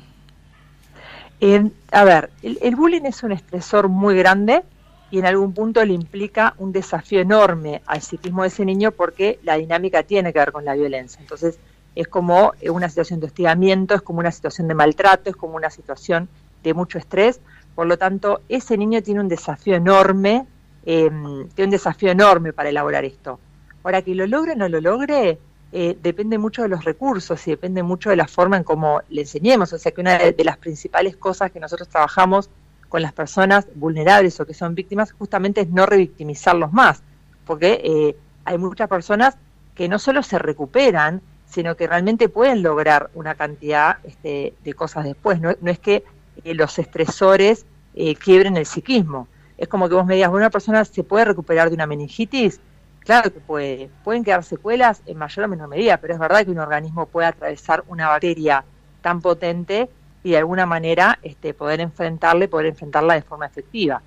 Eh, 1.42 1.70
a 1.92 2.04
ver, 2.04 2.30
el, 2.42 2.76
bullying 2.76 3.04
es 3.06 3.24
un 3.24 3.32
estresor 3.32 3.90
muy 3.90 4.16
grande 4.16 4.64
y 5.12 5.20
en 5.20 5.26
algún 5.26 5.54
punto 5.54 5.84
le 5.86 5.94
implica 5.94 6.56
un 6.58 6.72
desafío 6.72 7.20
enorme 7.20 7.82
al 7.86 8.02
psiquismo 8.02 8.44
de 8.44 8.48
ese 8.48 8.66
niño 8.66 8.92
porque 8.92 9.40
la 9.44 9.58
dinámica 9.58 10.04
tiene 10.04 10.34
que 10.34 10.40
ver 10.40 10.52
con 10.52 10.66
la 10.66 10.74
violencia. 10.74 11.20
Entonces, 11.22 11.60
es 11.96 12.08
como 12.08 12.54
una 12.70 12.90
situación 12.90 13.20
de 13.20 13.28
hostigamiento, 13.28 13.94
es 13.94 14.02
como 14.02 14.20
una 14.20 14.32
situación 14.32 14.68
de 14.68 14.74
maltrato, 14.74 15.30
es 15.30 15.36
como 15.36 15.56
una 15.56 15.70
situación 15.70 16.30
de 16.64 16.74
mucho 16.74 16.98
estrés, 16.98 17.40
por 17.76 17.88
lo 17.88 17.98
tanto, 17.98 18.42
ese 18.50 18.78
niño 18.78 19.02
tiene 19.02 19.20
un 19.20 19.28
desafío 19.28 19.76
enorme, 19.76 20.46
em, 20.86 21.48
tiene 21.50 21.68
un 21.68 21.72
desafío 21.72 22.12
enorme 22.12 22.54
para 22.54 22.70
elaborar 22.70 23.04
esto. 23.06 23.40
Ahora, 23.84 24.02
que 24.02 24.16
lo 24.16 24.28
logre 24.28 24.54
o 24.54 24.56
no 24.56 24.70
lo 24.70 24.80
logre, 24.80 25.40
eh, 25.72 25.98
depende 26.02 26.38
mucho 26.38 26.62
de 26.62 26.70
los 26.70 26.86
recursos 26.86 27.48
y 27.48 27.52
depende 27.52 27.82
mucho 27.82 28.12
de 28.12 28.16
la 28.16 28.28
forma 28.28 28.58
en 28.58 28.64
cómo 28.64 29.02
le 29.10 29.22
enseñemos. 29.22 29.74
O 29.74 29.78
sea 29.80 29.92
que 29.92 30.02
una 30.02 30.20
de, 30.20 30.44
las 30.44 30.58
principales 30.58 31.18
cosas 31.18 31.52
que 31.52 31.60
nosotros 31.60 31.90
trabajamos 31.90 32.50
con 32.90 33.02
las 33.02 33.12
personas 33.12 33.66
vulnerables 33.74 34.40
o 34.40 34.46
que 34.46 34.54
son 34.54 34.76
víctimas 34.76 35.14
justamente 35.14 35.62
es 35.62 35.70
no 35.70 35.88
revictimizarlos 35.88 36.72
más, 36.72 37.02
porque 37.46 37.82
eh, 37.84 38.16
hay 38.46 38.58
muchas 38.60 38.88
personas 38.88 39.36
que 39.74 39.90
no 39.90 39.98
solo 39.98 40.22
se 40.22 40.38
recuperan, 40.38 41.22
sino 41.48 41.76
que 41.76 41.88
realmente 41.88 42.30
pueden 42.30 42.62
lograr 42.62 43.10
una 43.16 43.34
cantidad 43.34 43.98
este, 44.04 44.54
de 44.64 44.74
cosas 44.76 45.06
después. 45.06 45.42
no 45.42 45.50
es 45.50 45.80
que 45.80 46.04
los 46.46 46.78
estresores 46.80 47.66
eh, 47.96 48.16
quiebren 48.16 48.58
el 48.58 48.66
psiquismo. 48.66 49.28
Es 49.58 49.68
como 49.68 49.88
que 49.88 49.96
vos 49.96 50.06
me 50.06 50.16
digas, 50.16 50.32
¿una 50.32 50.50
persona 50.50 50.84
se 50.84 51.04
puede 51.04 51.26
recuperar 51.26 51.70
de 51.70 51.76
una 51.76 51.86
meningitis? 51.86 52.60
Claro 53.00 53.32
que 53.32 53.40
puede. 53.40 53.90
Pueden 54.04 54.24
quedar 54.24 54.44
secuelas 54.44 55.02
en 55.06 55.18
mayor 55.18 55.46
o 55.46 55.48
menor 55.48 55.68
medida, 55.68 55.98
pero 55.98 56.14
es 56.14 56.20
verdad 56.20 56.44
que 56.44 56.52
un 56.52 56.60
organismo 56.60 57.06
puede 57.06 57.28
atravesar 57.28 57.84
una 57.88 58.10
bacteria 58.10 58.64
tan 59.02 59.22
potente 59.22 59.90
y 60.24 60.32
de 60.32 60.38
alguna 60.38 60.66
manera 60.66 61.20
este, 61.22 61.54
poder 61.54 61.82
enfrentarle, 61.82 62.48
poder 62.48 62.68
enfrentarla 62.68 63.16
de 63.16 63.22
forma 63.22 63.46
efectiva. 63.46 64.02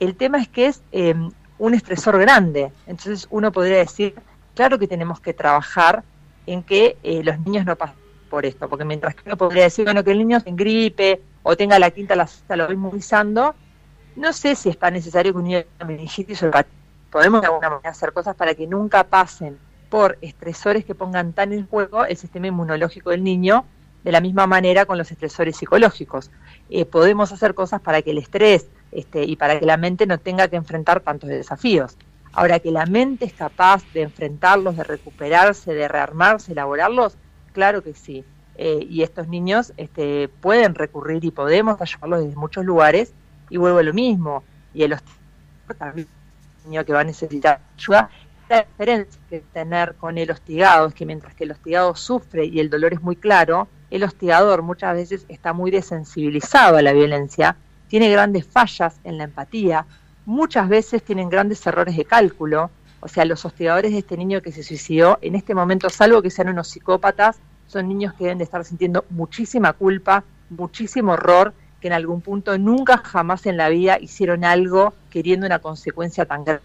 El 0.00 0.16
tema 0.16 0.40
es 0.40 0.48
que 0.48 0.66
es 0.66 0.82
em, 0.90 1.30
un 1.58 1.74
estresor 1.74 2.18
grande, 2.18 2.72
entonces 2.86 3.28
uno 3.30 3.52
podría 3.52 3.78
decir, 3.78 4.14
claro 4.54 4.78
que 4.78 4.88
tenemos 4.88 5.20
que 5.20 5.32
trabajar 5.32 6.02
en 6.46 6.64
que 6.64 6.96
eh, 7.04 7.22
los 7.22 7.38
niños 7.38 7.64
no 7.64 7.76
pasen 7.76 7.96
por 8.28 8.44
esto, 8.44 8.68
porque 8.68 8.84
mientras 8.84 9.14
que 9.14 9.22
uno 9.26 9.36
podría 9.36 9.64
decir, 9.64 9.84
bueno, 9.84 10.02
que 10.02 10.10
el 10.10 10.18
niño 10.18 10.40
se 10.40 10.50
gripe 10.50 11.20
o 11.42 11.56
tenga 11.56 11.78
la 11.78 11.90
quinta, 11.90 12.16
la 12.16 12.26
sexta, 12.26 12.56
lo 12.56 12.72
inmunizando, 12.72 13.54
no 14.16 14.32
sé 14.32 14.54
si 14.54 14.68
es 14.68 14.78
necesario 14.92 15.32
que 15.32 15.38
un 15.38 15.44
niño 15.44 15.62
tenga 15.62 15.84
meningitis 15.86 16.42
o 16.42 16.50
Podemos 17.10 17.42
de 17.42 17.46
alguna 17.48 17.68
manera 17.68 17.90
hacer 17.90 18.12
cosas 18.12 18.34
para 18.34 18.54
que 18.54 18.66
nunca 18.66 19.04
pasen 19.04 19.58
por 19.90 20.16
estresores 20.22 20.86
que 20.86 20.94
pongan 20.94 21.34
tan 21.34 21.52
en 21.52 21.66
juego 21.66 22.06
el 22.06 22.16
sistema 22.16 22.46
inmunológico 22.46 23.10
del 23.10 23.22
niño, 23.22 23.66
de 24.02 24.12
la 24.12 24.22
misma 24.22 24.46
manera 24.46 24.86
con 24.86 24.96
los 24.96 25.10
estresores 25.10 25.58
psicológicos. 25.58 26.30
Eh, 26.70 26.86
podemos 26.86 27.30
hacer 27.30 27.54
cosas 27.54 27.82
para 27.82 28.00
que 28.00 28.12
el 28.12 28.18
estrés 28.18 28.66
este, 28.92 29.24
y 29.24 29.36
para 29.36 29.60
que 29.60 29.66
la 29.66 29.76
mente 29.76 30.06
no 30.06 30.16
tenga 30.16 30.48
que 30.48 30.56
enfrentar 30.56 31.00
tantos 31.00 31.28
desafíos. 31.28 31.98
Ahora, 32.32 32.60
que 32.60 32.70
la 32.70 32.86
mente 32.86 33.26
es 33.26 33.34
capaz 33.34 33.82
de 33.92 34.02
enfrentarlos, 34.02 34.76
de 34.76 34.84
recuperarse, 34.84 35.74
de 35.74 35.86
rearmarse, 35.86 36.52
elaborarlos, 36.52 37.18
claro 37.52 37.82
que 37.82 37.92
sí. 37.92 38.24
Eh, 38.56 38.86
y 38.88 39.02
estos 39.02 39.28
niños 39.28 39.72
este, 39.78 40.28
pueden 40.28 40.74
recurrir 40.74 41.24
y 41.24 41.30
podemos 41.30 41.80
ayudarlos 41.80 42.24
desde 42.24 42.36
muchos 42.36 42.64
lugares 42.66 43.14
y 43.48 43.56
vuelvo 43.56 43.78
a 43.78 43.82
lo 43.82 43.94
mismo 43.94 44.44
y 44.74 44.82
el 44.82 44.94
niño 46.66 46.84
que 46.84 46.92
va 46.92 47.00
a 47.00 47.04
necesitar 47.04 47.60
ayuda 47.78 48.10
la 48.50 48.64
diferencia 48.64 49.20
que 49.30 49.40
tener 49.54 49.94
con 49.94 50.18
el 50.18 50.30
hostigado 50.30 50.88
es 50.88 50.94
que 50.94 51.06
mientras 51.06 51.34
que 51.34 51.44
el 51.44 51.52
hostigado 51.52 51.94
sufre 51.96 52.44
y 52.44 52.60
el 52.60 52.68
dolor 52.68 52.92
es 52.92 53.00
muy 53.00 53.16
claro 53.16 53.68
el 53.90 54.04
hostigador 54.04 54.60
muchas 54.60 54.94
veces 54.94 55.24
está 55.30 55.54
muy 55.54 55.70
desensibilizado 55.70 56.76
a 56.76 56.82
la 56.82 56.92
violencia 56.92 57.56
tiene 57.88 58.10
grandes 58.10 58.46
fallas 58.46 59.00
en 59.04 59.16
la 59.16 59.24
empatía 59.24 59.86
muchas 60.26 60.68
veces 60.68 61.02
tienen 61.02 61.30
grandes 61.30 61.66
errores 61.66 61.96
de 61.96 62.04
cálculo 62.04 62.70
o 63.00 63.08
sea 63.08 63.24
los 63.24 63.46
hostigadores 63.46 63.92
de 63.92 63.98
este 63.98 64.18
niño 64.18 64.42
que 64.42 64.52
se 64.52 64.62
suicidó 64.62 65.18
en 65.22 65.36
este 65.36 65.54
momento 65.54 65.88
salvo 65.88 66.20
que 66.20 66.28
sean 66.28 66.50
unos 66.50 66.68
psicópatas 66.68 67.40
son 67.72 67.88
niños 67.88 68.12
que 68.12 68.24
deben 68.24 68.38
de 68.38 68.44
estar 68.44 68.64
sintiendo 68.64 69.06
muchísima 69.08 69.72
culpa, 69.72 70.24
muchísimo 70.50 71.12
horror, 71.12 71.54
que 71.80 71.88
en 71.88 71.94
algún 71.94 72.20
punto 72.20 72.58
nunca 72.58 72.98
jamás 72.98 73.46
en 73.46 73.56
la 73.56 73.70
vida 73.70 73.98
hicieron 73.98 74.44
algo 74.44 74.92
queriendo 75.10 75.46
una 75.46 75.58
consecuencia 75.58 76.26
tan 76.26 76.44
grande. 76.44 76.62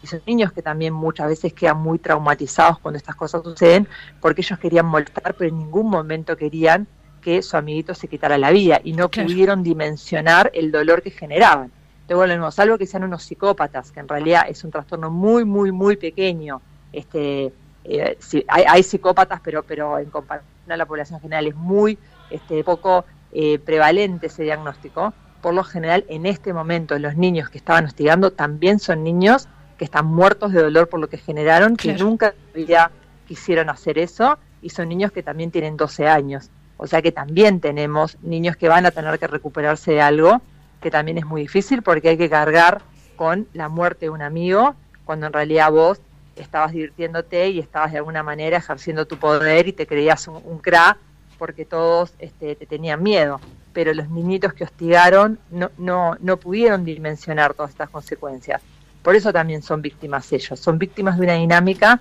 Y 0.00 0.06
son 0.06 0.22
niños 0.26 0.52
que 0.52 0.62
también 0.62 0.94
muchas 0.94 1.26
veces 1.26 1.52
quedan 1.52 1.78
muy 1.78 1.98
traumatizados 1.98 2.78
cuando 2.78 2.98
estas 2.98 3.16
cosas 3.16 3.42
suceden, 3.42 3.88
porque 4.20 4.42
ellos 4.42 4.56
querían 4.60 4.86
molestar, 4.86 5.34
pero 5.34 5.50
en 5.50 5.58
ningún 5.58 5.90
momento 5.90 6.36
querían 6.36 6.86
que 7.20 7.42
su 7.42 7.56
amiguito 7.56 7.96
se 7.96 8.06
quitara 8.06 8.38
la 8.38 8.52
vida 8.52 8.80
y 8.84 8.92
no 8.92 9.10
pudieron 9.10 9.64
dimensionar 9.64 10.52
el 10.54 10.70
dolor 10.70 11.02
que 11.02 11.10
generaban. 11.10 11.72
Entonces, 12.02 12.16
bueno, 12.16 12.50
salvo 12.52 12.78
que 12.78 12.86
sean 12.86 13.02
unos 13.02 13.24
psicópatas, 13.24 13.90
que 13.90 13.98
en 13.98 14.06
realidad 14.06 14.44
es 14.48 14.62
un 14.62 14.70
trastorno 14.70 15.10
muy, 15.10 15.44
muy, 15.44 15.72
muy 15.72 15.96
pequeño. 15.96 16.62
Este, 16.92 17.52
eh, 17.84 18.18
hay, 18.48 18.82
psicópatas, 18.82 19.40
pero, 19.42 19.62
pero 19.62 19.98
en 19.98 20.10
comparación 20.10 20.48
a 20.68 20.76
la 20.76 20.86
población 20.86 21.20
general 21.20 21.46
es 21.46 21.54
muy 21.54 21.98
este, 22.30 22.62
poco 22.64 23.04
eh, 23.32 23.58
prevalente 23.58 24.26
ese 24.26 24.42
diagnóstico. 24.42 25.14
Por 25.40 25.54
lo 25.54 25.64
general, 25.64 26.04
en 26.08 26.26
este 26.26 26.52
momento, 26.52 26.98
los 26.98 27.16
niños 27.16 27.48
que 27.48 27.58
estaban 27.58 27.84
hostigando 27.84 28.32
también 28.32 28.78
son 28.78 29.04
niños 29.04 29.48
que 29.78 29.84
están 29.84 30.06
muertos 30.06 30.52
de 30.52 30.62
dolor 30.62 30.88
por 30.88 31.00
lo 31.00 31.08
que 31.08 31.16
generaron, 31.18 31.76
que 31.76 31.94
nunca 31.94 32.34
ya 32.54 32.90
quisieron 33.26 33.70
hacer 33.70 33.98
eso, 33.98 34.38
y 34.60 34.70
son 34.70 34.88
niños 34.88 35.12
que 35.12 35.22
también 35.22 35.50
tienen 35.50 35.76
12 35.76 36.08
años. 36.08 36.50
O 36.76 36.86
sea 36.86 37.00
que 37.00 37.12
también 37.12 37.60
tenemos 37.60 38.18
niños 38.22 38.56
que 38.56 38.68
van 38.68 38.86
a 38.86 38.90
tener 38.90 39.18
que 39.18 39.28
recuperarse 39.28 39.92
de 39.92 40.00
algo, 40.00 40.40
que 40.80 40.90
también 40.90 41.18
es 41.18 41.26
muy 41.26 41.42
difícil 41.42 41.82
porque 41.82 42.10
hay 42.10 42.18
que 42.18 42.28
cargar 42.28 42.82
con 43.16 43.48
la 43.52 43.68
muerte 43.68 44.06
de 44.06 44.10
un 44.10 44.22
amigo, 44.22 44.74
cuando 45.04 45.26
en 45.26 45.32
realidad 45.32 45.70
vos 45.72 46.00
estabas 46.40 46.72
divirtiéndote 46.72 47.48
y 47.48 47.58
estabas 47.58 47.92
de 47.92 47.98
alguna 47.98 48.22
manera 48.22 48.58
ejerciendo 48.58 49.06
tu 49.06 49.18
poder 49.18 49.68
y 49.68 49.72
te 49.72 49.86
creías 49.86 50.28
un, 50.28 50.58
cra 50.58 50.96
porque 51.38 51.64
todos 51.64 52.12
este, 52.18 52.56
te 52.56 52.66
tenían 52.66 53.02
miedo. 53.02 53.40
Pero 53.72 53.94
los 53.94 54.08
niñitos 54.08 54.54
que 54.54 54.64
hostigaron 54.64 55.38
no, 55.50 55.70
no, 55.78 56.16
no 56.20 56.36
pudieron 56.36 56.84
dimensionar 56.84 57.54
todas 57.54 57.70
estas 57.70 57.90
consecuencias. 57.90 58.62
Por 59.02 59.14
eso 59.14 59.32
también 59.32 59.62
son 59.62 59.82
víctimas 59.82 60.32
ellos. 60.32 60.58
Son 60.58 60.78
víctimas 60.78 61.18
de 61.18 61.24
una 61.24 61.34
dinámica 61.34 62.00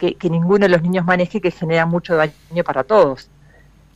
que, 0.00 0.14
que 0.14 0.28
ninguno 0.28 0.66
de 0.66 0.70
los 0.70 0.82
niños 0.82 1.04
maneje 1.04 1.40
que 1.40 1.50
genera 1.50 1.86
mucho 1.86 2.16
daño 2.16 2.64
para 2.64 2.82
todos. 2.82 3.28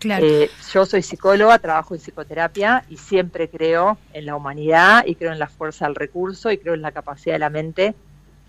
Eh, 0.04 0.50
yo 0.72 0.84
soy 0.84 1.02
psicóloga, 1.02 1.58
trabajo 1.58 1.94
en 1.94 2.00
psicoterapia 2.00 2.84
y 2.88 2.98
siempre 2.98 3.48
creo 3.48 3.96
en 4.12 4.26
la 4.26 4.36
humanidad 4.36 5.04
y 5.06 5.14
creo 5.14 5.32
en 5.32 5.38
la 5.38 5.48
fuerza 5.48 5.86
del 5.86 5.94
recurso 5.94 6.50
y 6.50 6.58
creo 6.58 6.74
en 6.74 6.82
la 6.82 6.92
capacidad 6.92 7.34
de 7.34 7.38
la 7.38 7.50
mente 7.50 7.94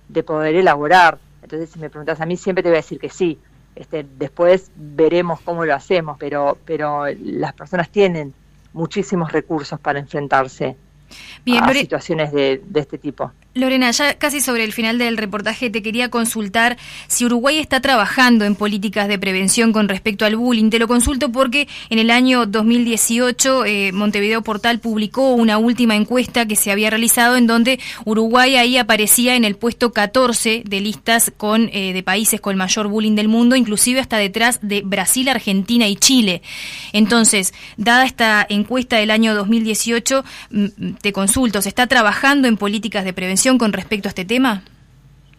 de 0.09 0.23
poder 0.23 0.55
elaborar. 0.55 1.19
Entonces, 1.41 1.69
si 1.69 1.79
me 1.79 1.89
preguntas 1.89 2.19
a 2.21 2.25
mí, 2.25 2.37
siempre 2.37 2.63
te 2.63 2.69
voy 2.69 2.77
a 2.77 2.81
decir 2.81 2.99
que 2.99 3.09
sí. 3.09 3.39
Este, 3.75 4.05
después 4.17 4.71
veremos 4.75 5.39
cómo 5.41 5.63
lo 5.63 5.75
hacemos, 5.75 6.17
pero, 6.17 6.57
pero 6.65 7.05
las 7.21 7.53
personas 7.53 7.89
tienen 7.89 8.33
muchísimos 8.73 9.31
recursos 9.31 9.79
para 9.79 9.99
enfrentarse 9.99 10.75
a 11.59 11.73
situaciones 11.73 12.31
de 12.31 12.61
este 12.73 12.97
tipo. 12.97 13.31
Lorena, 13.57 13.91
ya 13.91 14.13
casi 14.15 14.41
sobre 14.41 14.63
el 14.63 14.73
final 14.73 14.97
del 14.97 15.17
reportaje 15.17 15.69
te 15.69 15.81
quería 15.81 16.09
consultar 16.09 16.77
si 17.07 17.25
Uruguay 17.25 17.57
está 17.59 17.81
trabajando 17.81 18.45
en 18.45 18.55
políticas 18.55 19.07
de 19.07 19.19
prevención 19.19 19.73
con 19.73 19.89
respecto 19.89 20.25
al 20.25 20.35
bullying. 20.35 20.69
Te 20.69 20.79
lo 20.79 20.87
consulto 20.87 21.31
porque 21.31 21.67
en 21.89 21.99
el 21.99 22.11
año 22.11 22.45
2018 22.45 23.65
eh, 23.65 23.91
Montevideo 23.91 24.41
Portal 24.41 24.79
publicó 24.79 25.33
una 25.33 25.57
última 25.57 25.95
encuesta 25.95 26.45
que 26.45 26.55
se 26.55 26.71
había 26.71 26.89
realizado 26.89 27.37
en 27.37 27.47
donde 27.47 27.79
Uruguay 28.05 28.55
ahí 28.55 28.77
aparecía 28.77 29.35
en 29.35 29.45
el 29.45 29.55
puesto 29.55 29.91
14 29.91 30.63
de 30.65 30.81
listas 30.81 31.31
con, 31.35 31.69
eh, 31.73 31.93
de 31.93 32.03
países 32.03 32.41
con 32.41 32.51
el 32.51 32.57
mayor 32.57 32.87
bullying 32.87 33.15
del 33.15 33.27
mundo, 33.27 33.55
inclusive 33.55 33.99
hasta 33.99 34.17
detrás 34.17 34.59
de 34.61 34.81
Brasil, 34.83 35.29
Argentina 35.29 35.87
y 35.87 35.95
Chile. 35.95 36.41
Entonces, 36.93 37.53
dada 37.77 38.05
esta 38.05 38.45
encuesta 38.49 38.97
del 38.97 39.11
año 39.11 39.35
2018, 39.35 40.23
mm, 40.51 40.63
mm, 40.63 40.93
te 41.01 41.13
consulto, 41.13 41.61
¿se 41.61 41.69
está 41.69 41.87
trabajando 41.87 42.47
en 42.47 42.57
políticas 42.57 43.05
de 43.05 43.13
prevención? 43.13 43.46
Con 43.55 43.71
respecto 43.71 44.09
a 44.09 44.11
este 44.11 44.25
tema? 44.25 44.63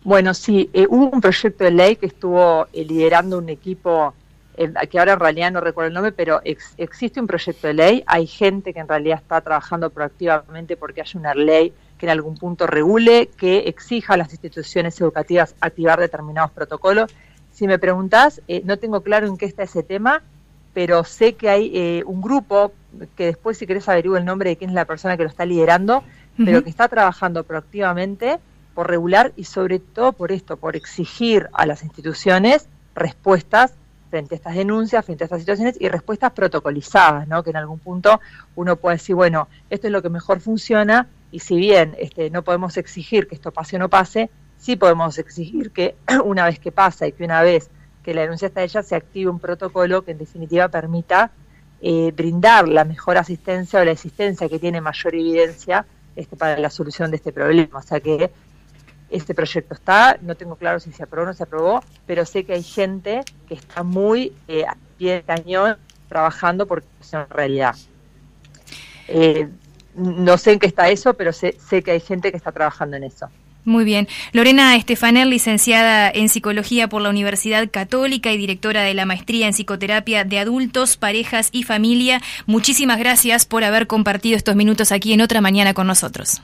Bueno, 0.04 0.32
sí, 0.32 0.70
eh, 0.72 0.86
hubo 0.88 1.10
un 1.10 1.20
proyecto 1.20 1.64
de 1.64 1.70
ley 1.70 1.96
que 1.96 2.06
estuvo 2.06 2.66
eh, 2.72 2.82
liderando 2.84 3.36
un 3.36 3.50
equipo, 3.50 4.14
eh, 4.56 4.72
que 4.90 4.98
ahora 4.98 5.12
en 5.12 5.20
realidad 5.20 5.52
no 5.52 5.60
recuerdo 5.60 5.88
el 5.88 5.94
nombre, 5.94 6.12
pero 6.12 6.40
existe 6.44 7.20
un 7.20 7.26
proyecto 7.26 7.66
de 7.66 7.74
ley, 7.74 8.04
hay 8.06 8.26
gente 8.26 8.72
que 8.72 8.80
en 8.80 8.88
realidad 8.88 9.18
está 9.18 9.42
trabajando 9.42 9.90
proactivamente 9.90 10.78
porque 10.78 11.02
hay 11.02 11.08
una 11.14 11.34
ley 11.34 11.74
que 11.98 12.06
en 12.06 12.10
algún 12.10 12.36
punto 12.36 12.66
regule, 12.66 13.28
que 13.36 13.64
exija 13.66 14.14
a 14.14 14.16
las 14.16 14.30
instituciones 14.30 14.98
educativas 15.00 15.54
activar 15.60 16.00
determinados 16.00 16.52
protocolos. 16.52 17.14
Si 17.52 17.66
me 17.66 17.78
preguntás, 17.78 18.40
no 18.64 18.78
tengo 18.78 19.02
claro 19.02 19.26
en 19.26 19.36
qué 19.36 19.46
está 19.46 19.64
ese 19.64 19.82
tema, 19.82 20.22
pero 20.72 21.02
sé 21.02 21.34
que 21.34 21.50
hay 21.50 22.02
un 22.06 22.22
grupo, 22.22 22.72
que 23.16 23.26
después 23.26 23.58
si 23.58 23.66
querés 23.66 23.88
averiguar 23.88 24.20
el 24.20 24.26
nombre 24.26 24.50
de 24.50 24.56
quién 24.56 24.70
es 24.70 24.74
la 24.74 24.84
persona 24.84 25.16
que 25.16 25.24
lo 25.24 25.28
está 25.28 25.44
liderando, 25.44 26.04
pero 26.44 26.62
que 26.62 26.70
está 26.70 26.88
trabajando 26.88 27.44
proactivamente 27.44 28.38
por 28.74 28.88
regular 28.88 29.32
y 29.36 29.44
sobre 29.44 29.80
todo 29.80 30.12
por 30.12 30.30
esto, 30.30 30.56
por 30.56 30.76
exigir 30.76 31.48
a 31.52 31.66
las 31.66 31.82
instituciones 31.82 32.68
respuestas 32.94 33.74
frente 34.08 34.34
a 34.34 34.36
estas 34.36 34.54
denuncias, 34.54 35.04
frente 35.04 35.24
a 35.24 35.26
estas 35.26 35.40
situaciones 35.40 35.76
y 35.80 35.88
respuestas 35.88 36.32
protocolizadas, 36.32 37.28
¿no? 37.28 37.42
Que 37.42 37.50
en 37.50 37.56
algún 37.56 37.78
punto 37.78 38.20
uno 38.54 38.76
puede 38.76 38.96
decir, 38.96 39.14
bueno, 39.14 39.48
esto 39.68 39.88
es 39.88 39.92
lo 39.92 40.02
que 40.02 40.10
mejor 40.10 40.40
funciona 40.40 41.08
y 41.30 41.40
si 41.40 41.56
bien 41.56 41.94
este, 41.98 42.30
no 42.30 42.42
podemos 42.42 42.76
exigir 42.76 43.26
que 43.26 43.34
esto 43.34 43.52
pase 43.52 43.76
o 43.76 43.78
no 43.78 43.88
pase, 43.88 44.30
sí 44.58 44.76
podemos 44.76 45.18
exigir 45.18 45.70
que 45.70 45.96
una 46.24 46.44
vez 46.44 46.58
que 46.58 46.72
pasa 46.72 47.06
y 47.06 47.12
que 47.12 47.24
una 47.24 47.42
vez 47.42 47.70
que 48.02 48.14
la 48.14 48.22
denuncia 48.22 48.48
está 48.48 48.62
hecha 48.62 48.82
se 48.82 48.96
active 48.96 49.30
un 49.30 49.38
protocolo 49.38 50.02
que 50.02 50.12
en 50.12 50.18
definitiva 50.18 50.68
permita 50.68 51.30
eh, 51.80 52.12
brindar 52.16 52.68
la 52.68 52.84
mejor 52.84 53.18
asistencia 53.18 53.80
o 53.80 53.84
la 53.84 53.92
asistencia 53.92 54.48
que 54.48 54.58
tiene 54.58 54.80
mayor 54.80 55.14
evidencia 55.14 55.86
este, 56.18 56.36
para 56.36 56.58
la 56.58 56.68
solución 56.68 57.10
de 57.10 57.16
este 57.16 57.32
problema. 57.32 57.78
O 57.78 57.82
sea 57.82 58.00
que 58.00 58.30
este 59.08 59.34
proyecto 59.34 59.74
está, 59.74 60.18
no 60.20 60.34
tengo 60.34 60.56
claro 60.56 60.80
si 60.80 60.92
se 60.92 61.04
aprobó 61.04 61.24
o 61.24 61.26
no 61.26 61.34
se 61.34 61.44
aprobó, 61.44 61.80
pero 62.06 62.26
sé 62.26 62.44
que 62.44 62.54
hay 62.54 62.62
gente 62.62 63.20
que 63.46 63.54
está 63.54 63.82
muy 63.82 64.34
eh, 64.48 64.66
a 64.66 64.76
pie 64.98 65.14
de 65.14 65.22
cañón 65.22 65.76
trabajando 66.08 66.66
porque 66.66 66.88
es 67.00 67.12
una 67.12 67.26
realidad. 67.26 67.76
Eh, 69.06 69.48
no 69.94 70.36
sé 70.38 70.52
en 70.52 70.58
qué 70.58 70.66
está 70.66 70.88
eso, 70.88 71.14
pero 71.14 71.32
sé, 71.32 71.56
sé 71.58 71.82
que 71.82 71.92
hay 71.92 72.00
gente 72.00 72.30
que 72.30 72.36
está 72.36 72.50
trabajando 72.52 72.96
en 72.96 73.04
eso. 73.04 73.28
Muy 73.68 73.84
bien. 73.84 74.08
Lorena 74.32 74.74
Estefanel, 74.76 75.28
licenciada 75.28 76.08
en 76.08 76.30
Psicología 76.30 76.88
por 76.88 77.02
la 77.02 77.10
Universidad 77.10 77.68
Católica 77.70 78.32
y 78.32 78.38
directora 78.38 78.80
de 78.80 78.94
la 78.94 79.04
Maestría 79.04 79.46
en 79.46 79.52
Psicoterapia 79.52 80.24
de 80.24 80.38
Adultos, 80.38 80.96
Parejas 80.96 81.50
y 81.52 81.64
Familia, 81.64 82.22
muchísimas 82.46 82.98
gracias 82.98 83.44
por 83.44 83.64
haber 83.64 83.86
compartido 83.86 84.38
estos 84.38 84.56
minutos 84.56 84.90
aquí 84.90 85.12
en 85.12 85.20
otra 85.20 85.42
mañana 85.42 85.74
con 85.74 85.86
nosotros. 85.86 86.40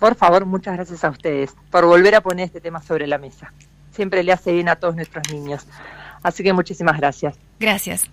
Por 0.00 0.16
favor, 0.16 0.44
muchas 0.44 0.74
gracias 0.74 1.04
a 1.04 1.10
ustedes 1.10 1.54
por 1.70 1.86
volver 1.86 2.16
a 2.16 2.22
poner 2.22 2.46
este 2.46 2.60
tema 2.60 2.82
sobre 2.82 3.06
la 3.06 3.18
mesa. 3.18 3.52
Siempre 3.92 4.24
le 4.24 4.32
hace 4.32 4.50
bien 4.52 4.68
a 4.68 4.74
todos 4.74 4.96
nuestros 4.96 5.22
niños. 5.32 5.64
Así 6.24 6.42
que 6.42 6.52
muchísimas 6.52 6.98
gracias. 6.98 7.36
Gracias. 7.60 8.10